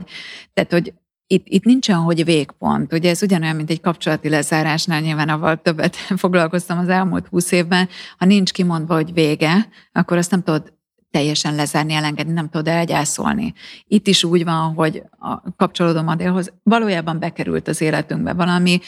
[0.53, 0.92] tehát, hogy
[1.31, 2.93] itt, itt nincsen, hogy végpont.
[2.93, 7.88] Ugye ez ugyanolyan, mint egy kapcsolati lezárásnál, nyilván avval többet foglalkoztam az elmúlt húsz évben.
[8.19, 10.77] Ha nincs kimondva, hogy vége, akkor azt nem tudod
[11.11, 13.55] teljesen lezárni, elengedni, nem tudod elgyászolni.
[13.87, 18.81] Itt is úgy van, hogy a kapcsolódom Adélhoz, valójában bekerült az életünkbe valami,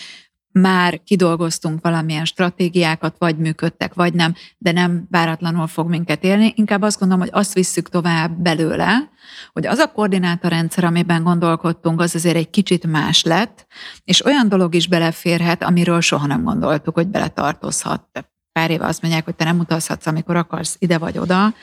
[0.53, 6.53] már kidolgoztunk valamilyen stratégiákat, vagy működtek, vagy nem, de nem váratlanul fog minket élni.
[6.57, 9.11] Inkább azt gondolom, hogy azt visszük tovább belőle,
[9.53, 13.67] hogy az a koordinátorrendszer, amiben gondolkodtunk, az azért egy kicsit más lett,
[14.05, 18.27] és olyan dolog is beleférhet, amiről soha nem gondoltuk, hogy beletartozhat.
[18.53, 21.55] Pár éve azt mondják, hogy te nem utazhatsz, amikor akarsz ide vagy oda,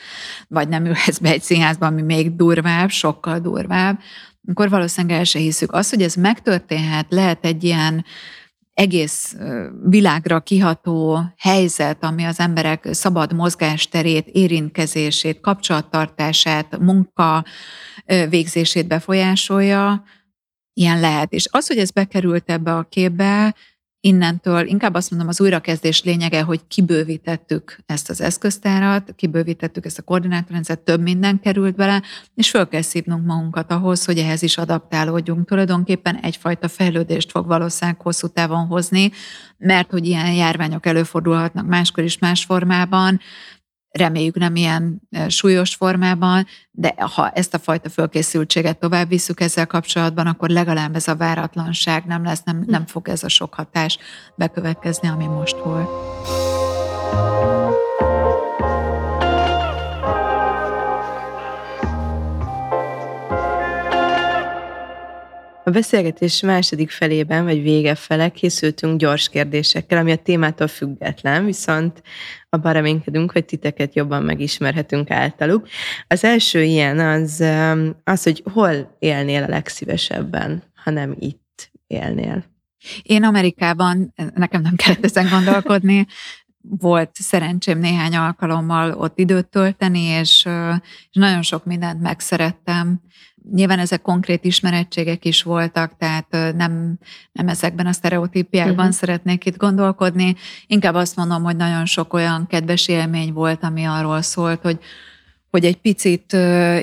[0.48, 3.98] vagy nem ülhetsz be egy színházba, ami még durvább, sokkal durvább,
[4.48, 5.72] akkor valószínűleg el se hiszük.
[5.72, 8.04] Az, hogy ez megtörténhet, lehet egy ilyen
[8.78, 9.36] egész
[9.82, 17.44] világra kiható helyzet, ami az emberek szabad mozgásterét, érintkezését, kapcsolattartását, munka
[18.28, 20.04] végzését befolyásolja,
[20.72, 21.32] ilyen lehet.
[21.32, 23.54] És az, hogy ez bekerült ebbe a képbe,
[24.00, 30.02] innentől inkább azt mondom, az újrakezdés lényege, hogy kibővítettük ezt az eszköztárat, kibővítettük ezt a
[30.02, 32.02] koordinátorrendszert, több minden került bele,
[32.34, 35.46] és föl kell szívnunk magunkat ahhoz, hogy ehhez is adaptálódjunk.
[35.46, 39.10] Tulajdonképpen egyfajta fejlődést fog valószínűleg hosszú távon hozni,
[39.56, 43.20] mert hogy ilyen járványok előfordulhatnak máskor is más formában,
[43.90, 50.26] reméljük nem ilyen súlyos formában, de ha ezt a fajta fölkészültséget tovább visszük ezzel kapcsolatban,
[50.26, 53.98] akkor legalább ez a váratlanság nem lesz, nem, nem fog ez a sok hatás
[54.36, 55.88] bekövetkezni, ami most volt.
[65.68, 72.02] A beszélgetés második felében, vagy vége fele készültünk gyors kérdésekkel, ami a témától független, viszont
[72.48, 75.68] abban reménykedünk, hogy titeket jobban megismerhetünk általuk.
[76.06, 82.44] Az első ilyen az, um, az, hogy hol élnél a legszívesebben, ha nem itt élnél.
[83.02, 86.06] Én Amerikában, nekem nem kellett ezen gondolkodni,
[86.60, 90.48] volt szerencsém néhány alkalommal ott időt tölteni, és,
[91.10, 93.00] és nagyon sok mindent megszerettem.
[93.52, 96.98] Nyilván ezek konkrét ismerettségek is voltak, tehát nem,
[97.32, 98.92] nem ezekben a sztereotípiákban uh-huh.
[98.92, 100.36] szeretnék itt gondolkodni.
[100.66, 104.78] Inkább azt mondom, hogy nagyon sok olyan kedves élmény volt, ami arról szólt, hogy
[105.50, 106.36] hogy egy picit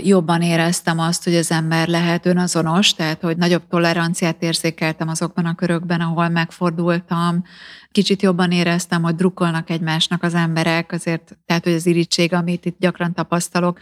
[0.04, 5.56] jobban éreztem azt, hogy az ember lehet önazonos, tehát hogy nagyobb toleranciát érzékeltem azokban a
[5.56, 7.44] körökben, ahol megfordultam.
[7.92, 12.80] Kicsit jobban éreztem, hogy drukkolnak egymásnak az emberek, azért, tehát hogy az irítség, amit itt
[12.80, 13.80] gyakran tapasztalok,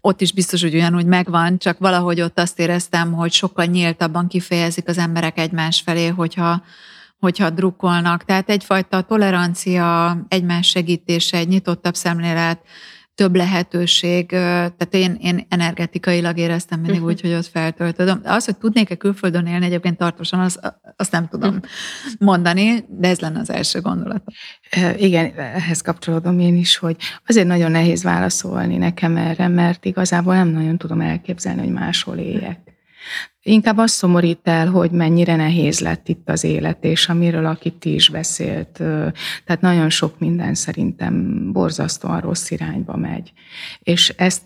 [0.00, 4.88] ott is biztos, hogy ugyanúgy megvan, csak valahogy ott azt éreztem, hogy sokkal nyíltabban kifejezik
[4.88, 6.62] az emberek egymás felé, hogyha
[7.18, 8.24] hogyha drukkolnak.
[8.24, 12.60] Tehát egyfajta tolerancia, egymás segítése, egy nyitottabb szemlélet,
[13.16, 18.20] több lehetőség, tehát én, én energetikailag éreztem mindig úgy, hogy ott feltöltöm.
[18.24, 20.60] Az, hogy tudnék-e külföldön élni egyébként tartósan, az,
[20.96, 21.60] azt nem tudom
[22.18, 24.22] mondani, de ez lenne az első gondolat.
[24.96, 30.48] Igen, ehhez kapcsolódom én is, hogy azért nagyon nehéz válaszolni nekem erre, mert igazából nem
[30.48, 32.65] nagyon tudom elképzelni, hogy máshol éljek.
[33.42, 37.94] Inkább azt szomorít el, hogy mennyire nehéz lett itt az élet, és amiről akit ti
[37.94, 38.70] is beszélt.
[39.44, 43.32] Tehát nagyon sok minden szerintem borzasztóan rossz irányba megy.
[43.78, 44.42] És ezt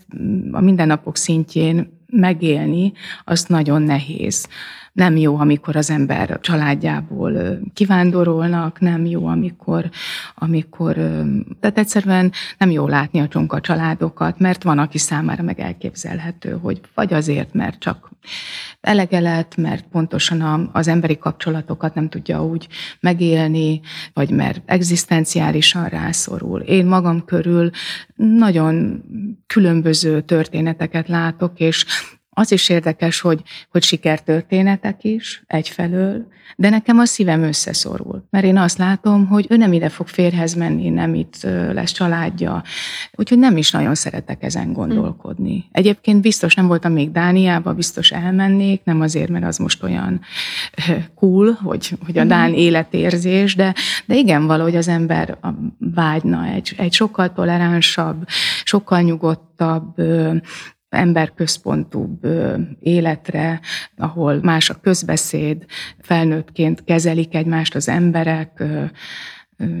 [0.51, 2.93] a mindennapok szintjén megélni,
[3.23, 4.47] az nagyon nehéz.
[4.91, 9.89] Nem jó, amikor az ember családjából kivándorolnak, nem jó, amikor,
[10.35, 10.93] amikor
[11.59, 16.81] tehát egyszerűen nem jó látni a csonka családokat, mert van, aki számára meg elképzelhető, hogy
[16.93, 18.11] vagy azért, mert csak
[18.81, 22.67] elege lett, mert pontosan az emberi kapcsolatokat nem tudja úgy
[22.99, 23.81] megélni,
[24.13, 26.61] vagy mert egzisztenciálisan rászorul.
[26.61, 27.69] Én magam körül
[28.15, 29.03] nagyon
[29.47, 31.85] különböző történeteket látok, és
[32.33, 33.41] Az is érdekes, hogy,
[33.71, 38.27] hogy sikertörténetek is egyfelől, de nekem a szívem összeszorul.
[38.29, 41.41] Mert én azt látom, hogy ő nem ide fog férhez menni, nem itt
[41.73, 42.63] lesz családja.
[43.11, 45.65] Úgyhogy nem is nagyon szeretek ezen gondolkodni.
[45.71, 50.21] Egyébként biztos nem voltam még Dániába, biztos elmennék, nem azért, mert az most olyan
[51.15, 55.37] cool, hogy, hogy a Dán életérzés, de, de igen, valahogy az ember
[55.77, 58.27] vágyna egy, egy sokkal toleránsabb,
[58.63, 60.01] sokkal nyugodtabb,
[60.91, 62.27] emberközpontúbb
[62.79, 63.59] életre,
[63.97, 65.65] ahol más a közbeszéd,
[65.99, 68.63] felnőttként kezelik egymást az emberek,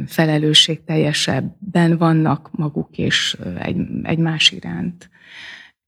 [0.07, 5.09] felelősségteljesebben vannak maguk és egy, egymás iránt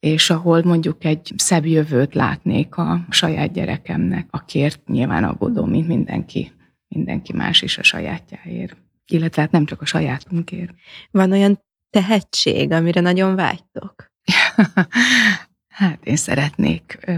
[0.03, 6.51] és ahol mondjuk egy szebb jövőt látnék a saját gyerekemnek, akiért nyilván aggódom, mint mindenki,
[6.87, 8.77] mindenki más is a sajátjáért.
[9.05, 10.73] Illetve hát nem csak a sajátunkért.
[11.11, 11.59] Van olyan
[11.89, 14.12] tehetség, amire nagyon vágytok?
[15.67, 17.13] hát én szeretnék ö,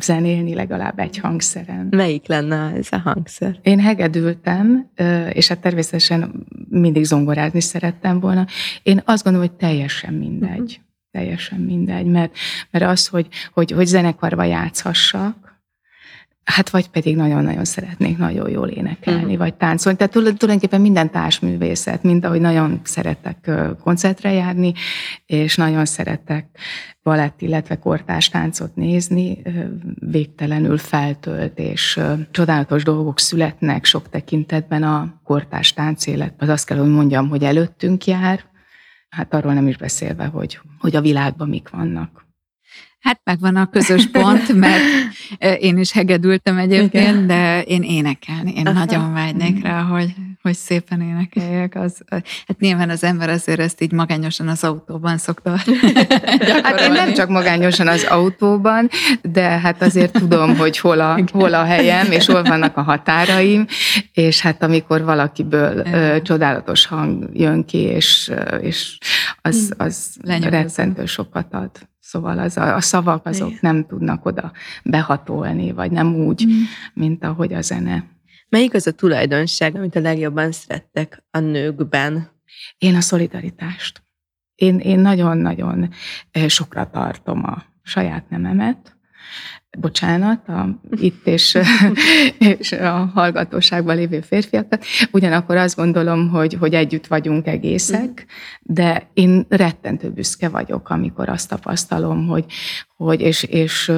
[0.00, 1.88] zenélni legalább egy hangszeren.
[1.90, 3.58] Melyik lenne ez a hangszer?
[3.62, 8.46] Én hegedültem, ö, és hát természetesen mindig zongorázni szerettem volna.
[8.82, 10.50] Én azt gondolom, hogy teljesen mindegy.
[10.58, 10.84] Uh-huh.
[11.10, 12.36] Teljesen mindegy, mert,
[12.70, 15.45] mert az, hogy, hogy, hogy zenekarba játszhassak,
[16.46, 19.38] Hát vagy pedig nagyon-nagyon szeretnék nagyon jól énekelni, uh-huh.
[19.38, 19.98] vagy táncolni.
[19.98, 24.72] Tehát tulajdonképpen minden társművészet, mint ahogy nagyon szeretek koncertre járni,
[25.26, 26.46] és nagyon szeretek
[27.02, 29.42] balett, illetve kortárs táncot nézni,
[29.94, 36.48] végtelenül feltölt, és csodálatos dolgok születnek sok tekintetben a kortárs táncéletben.
[36.48, 38.40] Az azt kell, hogy mondjam, hogy előttünk jár,
[39.08, 42.25] hát arról nem is beszélve, hogy, hogy a világban mik vannak.
[43.06, 44.82] Hát megvan a közös pont, mert
[45.58, 47.26] én is hegedültem egyébként, Igen.
[47.26, 48.52] de én énekelni.
[48.56, 48.78] Én Aha.
[48.78, 51.74] nagyon vágynék rá, hogy, hogy szépen énekeljek.
[51.74, 52.02] Az,
[52.46, 55.50] hát nyilván az ember azért ezt így magányosan az autóban szokta
[56.62, 58.88] Hát én nem csak magányosan az autóban,
[59.22, 63.66] de hát azért tudom, hogy hol a, hol a helyem, és hol vannak a határaim,
[64.12, 68.98] és hát amikor valakiből ö, csodálatos hang jön ki, és, és
[69.42, 71.70] az, az rettentő sokat ad.
[72.06, 73.58] Szóval az a, a szavak azok Igen.
[73.62, 74.52] nem tudnak oda
[74.84, 76.62] behatolni, vagy nem úgy, mm.
[76.94, 78.04] mint ahogy a zene.
[78.48, 82.28] Melyik az a tulajdonság, amit a legjobban szerettek a nőkben?
[82.78, 84.02] Én a szolidaritást.
[84.54, 85.90] Én, én nagyon-nagyon
[86.46, 88.95] sokra tartom a saját nememet,
[89.78, 91.58] bocsánat, a, itt és,
[92.38, 94.84] és a hallgatóságban lévő férfiakat.
[95.12, 98.26] Ugyanakkor azt gondolom, hogy, hogy együtt vagyunk egészek,
[98.60, 102.44] de én rettentő büszke vagyok, amikor azt tapasztalom, hogy,
[102.96, 103.92] hogy és, és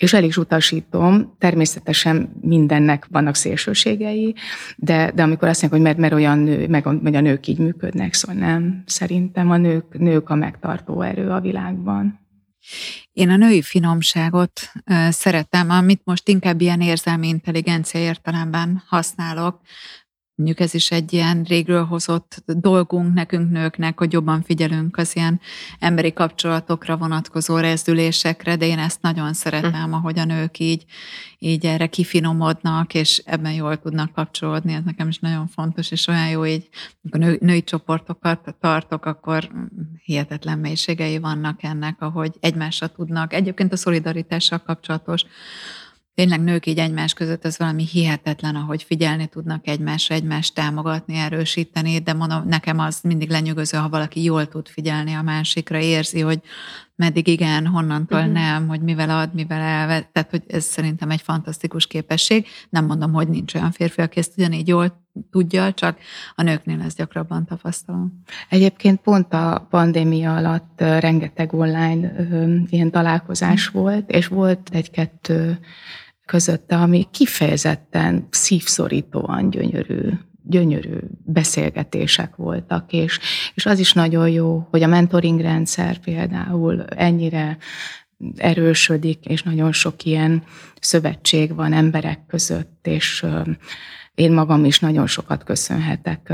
[0.00, 4.34] és el is utasítom, természetesen mindennek vannak szélsőségei,
[4.76, 7.58] de, de amikor azt mondják, hogy mert, mert olyan nő, meg hogy a nők így
[7.58, 8.82] működnek, szóval nem.
[8.86, 12.20] Szerintem a nők, nők a megtartó erő a világban.
[13.12, 14.72] Én a női finomságot
[15.08, 19.60] szeretem, amit most inkább ilyen érzelmi intelligencia értelemben használok,
[20.40, 25.40] Mondjuk ez is egy ilyen régről hozott dolgunk nekünk nőknek, hogy jobban figyelünk az ilyen
[25.78, 30.84] emberi kapcsolatokra vonatkozó rezdülésekre, de én ezt nagyon szeretem, ahogy a nők így,
[31.38, 36.28] így erre kifinomodnak, és ebben jól tudnak kapcsolódni, ez nekem is nagyon fontos, és olyan
[36.28, 36.68] jó így,
[37.02, 39.50] amikor nő, női csoportokat tartok, akkor
[40.04, 43.32] hihetetlen mélységei vannak ennek, ahogy egymásra tudnak.
[43.32, 45.24] Egyébként a szolidaritással kapcsolatos
[46.14, 51.98] tényleg nők így egymás között, az valami hihetetlen, ahogy figyelni tudnak egymásra, egymást támogatni, erősíteni,
[51.98, 56.40] de mondom, nekem az mindig lenyűgöző, ha valaki jól tud figyelni a másikra, érzi, hogy
[57.00, 58.32] meddig igen, honnantól uh-huh.
[58.32, 60.08] nem, hogy mivel ad, mivel elvet.
[60.12, 62.46] Tehát, hogy ez szerintem egy fantasztikus képesség.
[62.70, 65.98] Nem mondom, hogy nincs olyan férfi, aki ezt ugyanígy jól tudja, csak
[66.34, 68.22] a nőknél ezt gyakrabban tapasztalom.
[68.48, 72.12] Egyébként pont a pandémia alatt rengeteg online
[72.70, 73.82] ilyen találkozás uh-huh.
[73.82, 75.58] volt, és volt egy-kettő
[76.26, 80.10] közötte, ami kifejezetten szívszorítóan gyönyörű
[80.42, 83.18] gyönyörű beszélgetések voltak, és,
[83.54, 87.58] és az is nagyon jó, hogy a mentoring rendszer például ennyire
[88.36, 90.42] erősödik, és nagyon sok ilyen
[90.80, 93.26] szövetség van emberek között, és
[94.14, 96.32] én magam is nagyon sokat köszönhetek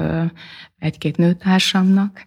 [0.79, 2.23] egy-két nőtársamnak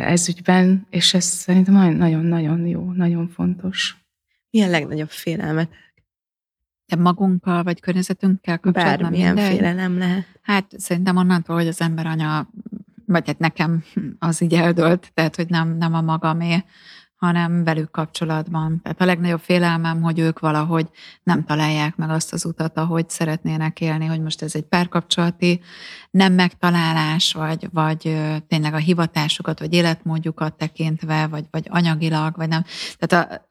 [0.00, 3.96] ez ügyben, és ez szerintem nagyon-nagyon jó, nagyon fontos.
[4.50, 5.68] Mi a legnagyobb félelmet
[6.86, 9.52] de magunkkal vagy környezetünkkel kapcsolatban Bármilyen minden.
[9.52, 10.26] félelem lehet.
[10.42, 12.48] Hát szerintem onnantól, hogy az ember anya,
[13.06, 13.84] vagy hát nekem
[14.18, 16.64] az így eldölt, tehát hogy nem, nem a magamé,
[17.24, 18.80] hanem velük kapcsolatban.
[18.82, 20.88] Tehát a legnagyobb félelmem, hogy ők valahogy
[21.22, 25.60] nem találják meg azt az utat, ahogy szeretnének élni, hogy most ez egy párkapcsolati
[26.10, 28.00] nem megtalálás, vagy, vagy
[28.48, 32.64] tényleg a hivatásukat, vagy életmódjukat tekintve, vagy, vagy anyagilag, vagy nem.
[32.98, 33.46] Tehát a,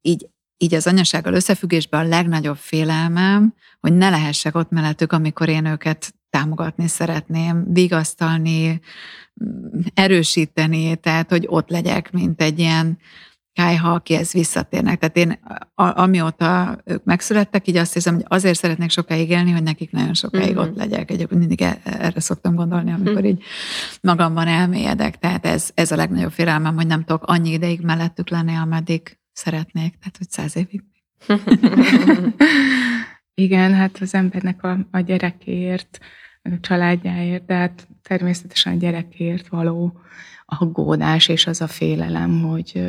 [0.00, 5.64] így így az anyasággal összefüggésben a legnagyobb félelmem, hogy ne lehessek ott mellettük, amikor én
[5.64, 8.80] őket támogatni szeretném, vigasztalni,
[9.94, 12.98] erősíteni, tehát hogy ott legyek, mint egy ilyen
[13.52, 14.98] kájha, akihez visszatérnek.
[14.98, 15.38] Tehát én,
[15.74, 20.14] a, amióta ők megszülettek, így azt hiszem, hogy azért szeretnék sokáig élni, hogy nekik nagyon
[20.14, 20.68] sokáig mm-hmm.
[20.68, 21.10] ott legyek.
[21.10, 23.24] Egyébként mindig e, erre szoktam gondolni, amikor mm.
[23.24, 23.42] így
[24.00, 25.18] magamban elmélyedek.
[25.18, 29.98] Tehát ez, ez a legnagyobb félelmem, hogy nem tudok annyi ideig mellettük lenni, ameddig szeretnék.
[29.98, 30.82] Tehát, hogy száz évig.
[33.34, 35.98] Igen, hát az embernek a, a gyerekéért,
[36.42, 40.00] a családjáért, de hát természetesen a gyerekért való
[40.44, 42.82] aggódás és az a félelem, hogy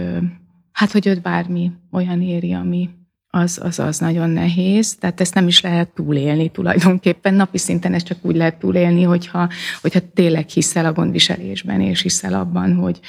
[0.71, 2.89] hát, hogy őt bármi olyan éri, ami
[3.37, 7.33] az, az, az nagyon nehéz, tehát ezt nem is lehet túlélni tulajdonképpen.
[7.33, 9.49] Napi szinten ezt csak úgy lehet túlélni, hogyha,
[9.81, 12.99] hogyha tényleg hiszel a gondviselésben, és hiszel abban, hogy,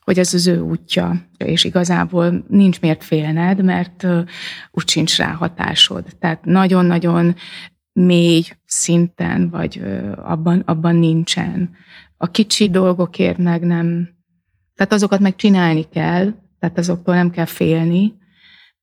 [0.00, 4.06] hogy ez az ő útja, és igazából nincs miért félned, mert
[4.70, 6.04] úgy sincs rá hatásod.
[6.18, 7.34] Tehát nagyon-nagyon
[7.92, 9.82] mély szinten, vagy
[10.16, 11.70] abban, abban nincsen.
[12.16, 14.08] A kicsi dolgokért meg nem,
[14.74, 18.14] tehát azokat meg csinálni kell, tehát azoktól nem kell félni,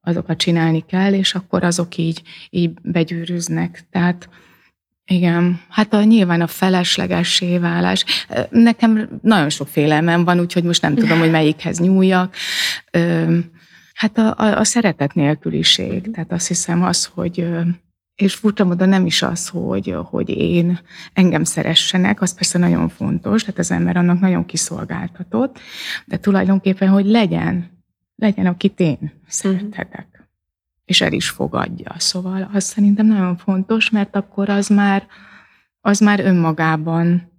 [0.04, 3.84] azokat csinálni kell, és akkor azok így, így begyűrűznek.
[3.92, 4.30] Tehát
[5.06, 8.06] igen, hát a, nyilván a feleslegessé válás.
[8.50, 12.36] Nekem nagyon sok félelmem van, úgyhogy most nem tudom, hogy melyikhez nyúljak.
[13.94, 16.12] Hát a, a, a szeretet nélküliség.
[16.12, 17.48] Tehát azt hiszem az, hogy
[18.16, 20.80] és furcsa módon nem is az, hogy, hogy én
[21.14, 25.60] engem szeressenek, az persze nagyon fontos, tehát az ember annak nagyon kiszolgáltatott,
[26.06, 27.73] de tulajdonképpen, hogy legyen
[28.16, 30.08] legyen, akit én szerethetek.
[30.12, 30.24] Mm.
[30.86, 31.96] És el is fogadja.
[31.98, 35.08] Szóval az szerintem nagyon fontos, mert akkor az már,
[35.82, 37.32] az már önmagában,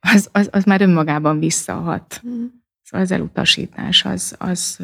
[0.00, 2.20] az, az, az már önmagában visszahat.
[2.26, 2.44] Mm.
[2.82, 4.78] Szóval az elutasítás, az, az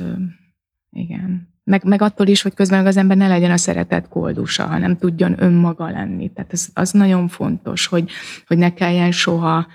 [0.91, 1.57] igen.
[1.65, 5.43] Meg, meg attól is, hogy közben az ember ne legyen a szeretet koldusa, hanem tudjon
[5.43, 6.33] önmaga lenni.
[6.33, 8.11] Tehát ez, az nagyon fontos, hogy,
[8.47, 9.67] hogy ne kelljen soha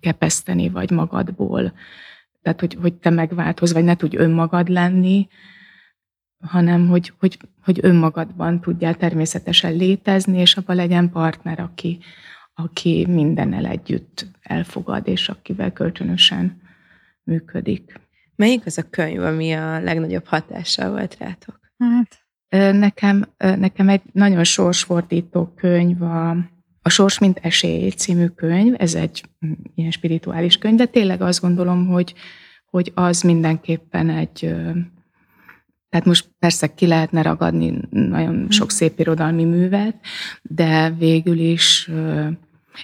[0.00, 1.72] kepeszteni vagy magadból
[2.42, 5.28] tehát hogy, hogy te megváltoz, vagy ne tudj önmagad lenni,
[6.42, 11.98] hanem hogy, hogy, hogy önmagadban tudjál természetesen létezni, és abban legyen partner, aki,
[12.54, 16.60] aki mindennel együtt elfogad, és akivel kölcsönösen
[17.22, 18.00] működik.
[18.36, 21.60] Melyik az a könyv, ami a legnagyobb hatással volt rátok?
[21.78, 22.26] Hát,
[22.74, 26.36] nekem, nekem egy nagyon sorsfordító könyv a
[26.82, 31.40] a Sors, mint esély című könyv, ez egy mm, ilyen spirituális könyv, de tényleg azt
[31.40, 32.14] gondolom, hogy,
[32.66, 34.38] hogy az mindenképpen egy,
[35.88, 39.96] tehát most persze ki lehetne ragadni nagyon sok szép irodalmi művet,
[40.42, 41.90] de végül is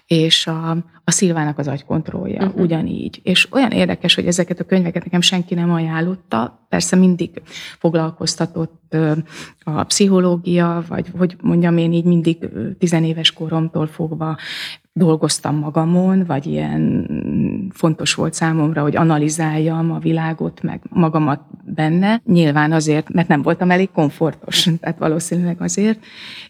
[0.07, 0.71] és a,
[1.05, 2.61] a Szilvának az agykontrollja uh-huh.
[2.61, 3.21] ugyanígy.
[3.23, 7.43] És olyan érdekes, hogy ezeket a könyveket nekem senki nem ajánlotta, persze mindig
[7.79, 8.97] foglalkoztatott
[9.65, 14.37] a pszichológia, vagy hogy mondjam én így mindig tizenéves koromtól fogva
[14.99, 17.07] dolgoztam magamon, vagy ilyen
[17.75, 22.23] fontos volt számomra, hogy analizáljam a világot, meg magamat benne.
[22.25, 26.05] Nyilván azért, mert nem voltam elég komfortos, tehát valószínűleg azért.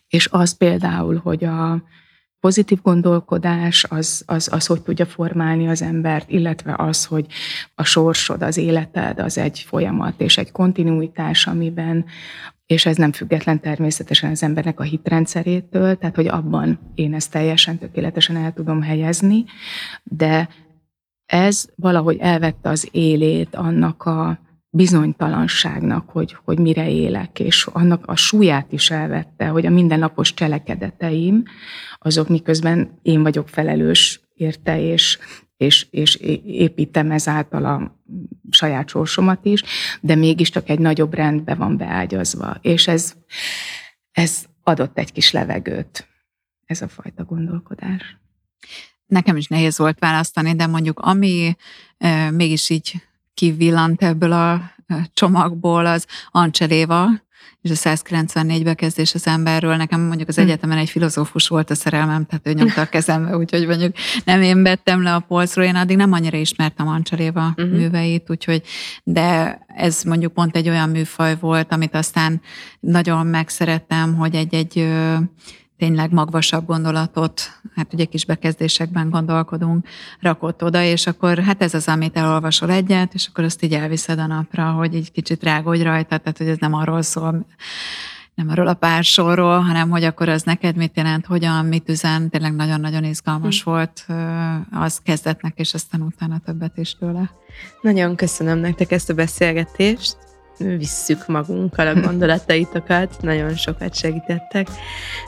[0.09, 1.83] És az például, hogy a
[2.41, 7.27] pozitív gondolkodás az, az, az hogy tudja formálni az embert, illetve az, hogy
[7.75, 12.05] a sorsod, az életed az egy folyamat és egy kontinuitás, amiben,
[12.67, 17.79] és ez nem független természetesen az embernek a hitrendszerétől, tehát hogy abban én ezt teljesen
[17.79, 19.45] tökéletesen el tudom helyezni,
[20.03, 20.49] de
[21.27, 24.39] ez valahogy elvette az élét annak a
[24.71, 31.43] bizonytalanságnak, hogy, hogy mire élek, és annak a súlyát is elvette, hogy a mindennapos cselekedeteim,
[31.99, 35.19] azok miközben én vagyok felelős érte, és,
[35.57, 36.15] és, és
[36.45, 38.01] építem ezáltal a
[38.51, 39.63] saját sorsomat is,
[40.01, 42.57] de mégiscsak egy nagyobb rendbe van beágyazva.
[42.61, 43.15] És ez,
[44.13, 46.09] ez adott egy kis levegőt,
[46.67, 48.19] ez a fajta gondolkodás.
[49.07, 51.57] Nekem is nehéz volt választani, de mondjuk ami
[51.99, 53.08] e, mégis így
[53.39, 54.61] kivillant ebből a
[55.13, 57.09] csomagból, az Ancseléva,
[57.61, 59.77] és a 194 bekezdés az emberről.
[59.77, 60.41] Nekem mondjuk az hm.
[60.41, 64.63] egyetemen egy filozófus volt a szerelmem, tehát ő nyomta a kezembe, úgyhogy mondjuk nem én
[64.63, 67.71] vettem le a polcról, én addig nem annyira ismertem Ancsaléva uh-huh.
[67.71, 68.63] műveit, úgyhogy,
[69.05, 72.41] de ez mondjuk pont egy olyan műfaj volt, amit aztán
[72.81, 74.89] nagyon megszerettem, hogy egy-egy
[75.79, 77.41] tényleg magvasabb gondolatot,
[77.75, 79.87] hát ugye kis bekezdésekben gondolkodunk,
[80.21, 84.19] rakott oda, és akkor hát ez az, amit elolvasol egyet, és akkor azt így elviszed
[84.19, 87.47] a napra, hogy egy kicsit rágódj rajta, tehát hogy ez nem arról szól,
[88.35, 92.31] nem arról a pár sorról, hanem hogy akkor az neked mit jelent, hogyan, mit üzen,
[92.31, 93.71] tényleg nagyon-nagyon izgalmas hm.
[93.71, 94.07] volt
[94.71, 97.31] az kezdetnek, és aztán utána többet is tőle.
[97.81, 100.28] Nagyon köszönöm nektek ezt a beszélgetést.
[100.59, 104.69] Visszük magunkkal a gondolataitokat, nagyon sokat segítettek.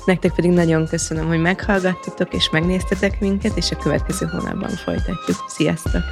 [0.05, 5.37] Nektek pedig nagyon köszönöm, hogy meghallgattatok és megnéztetek minket, és a következő hónapban folytatjuk.
[5.49, 6.03] Sziasztok!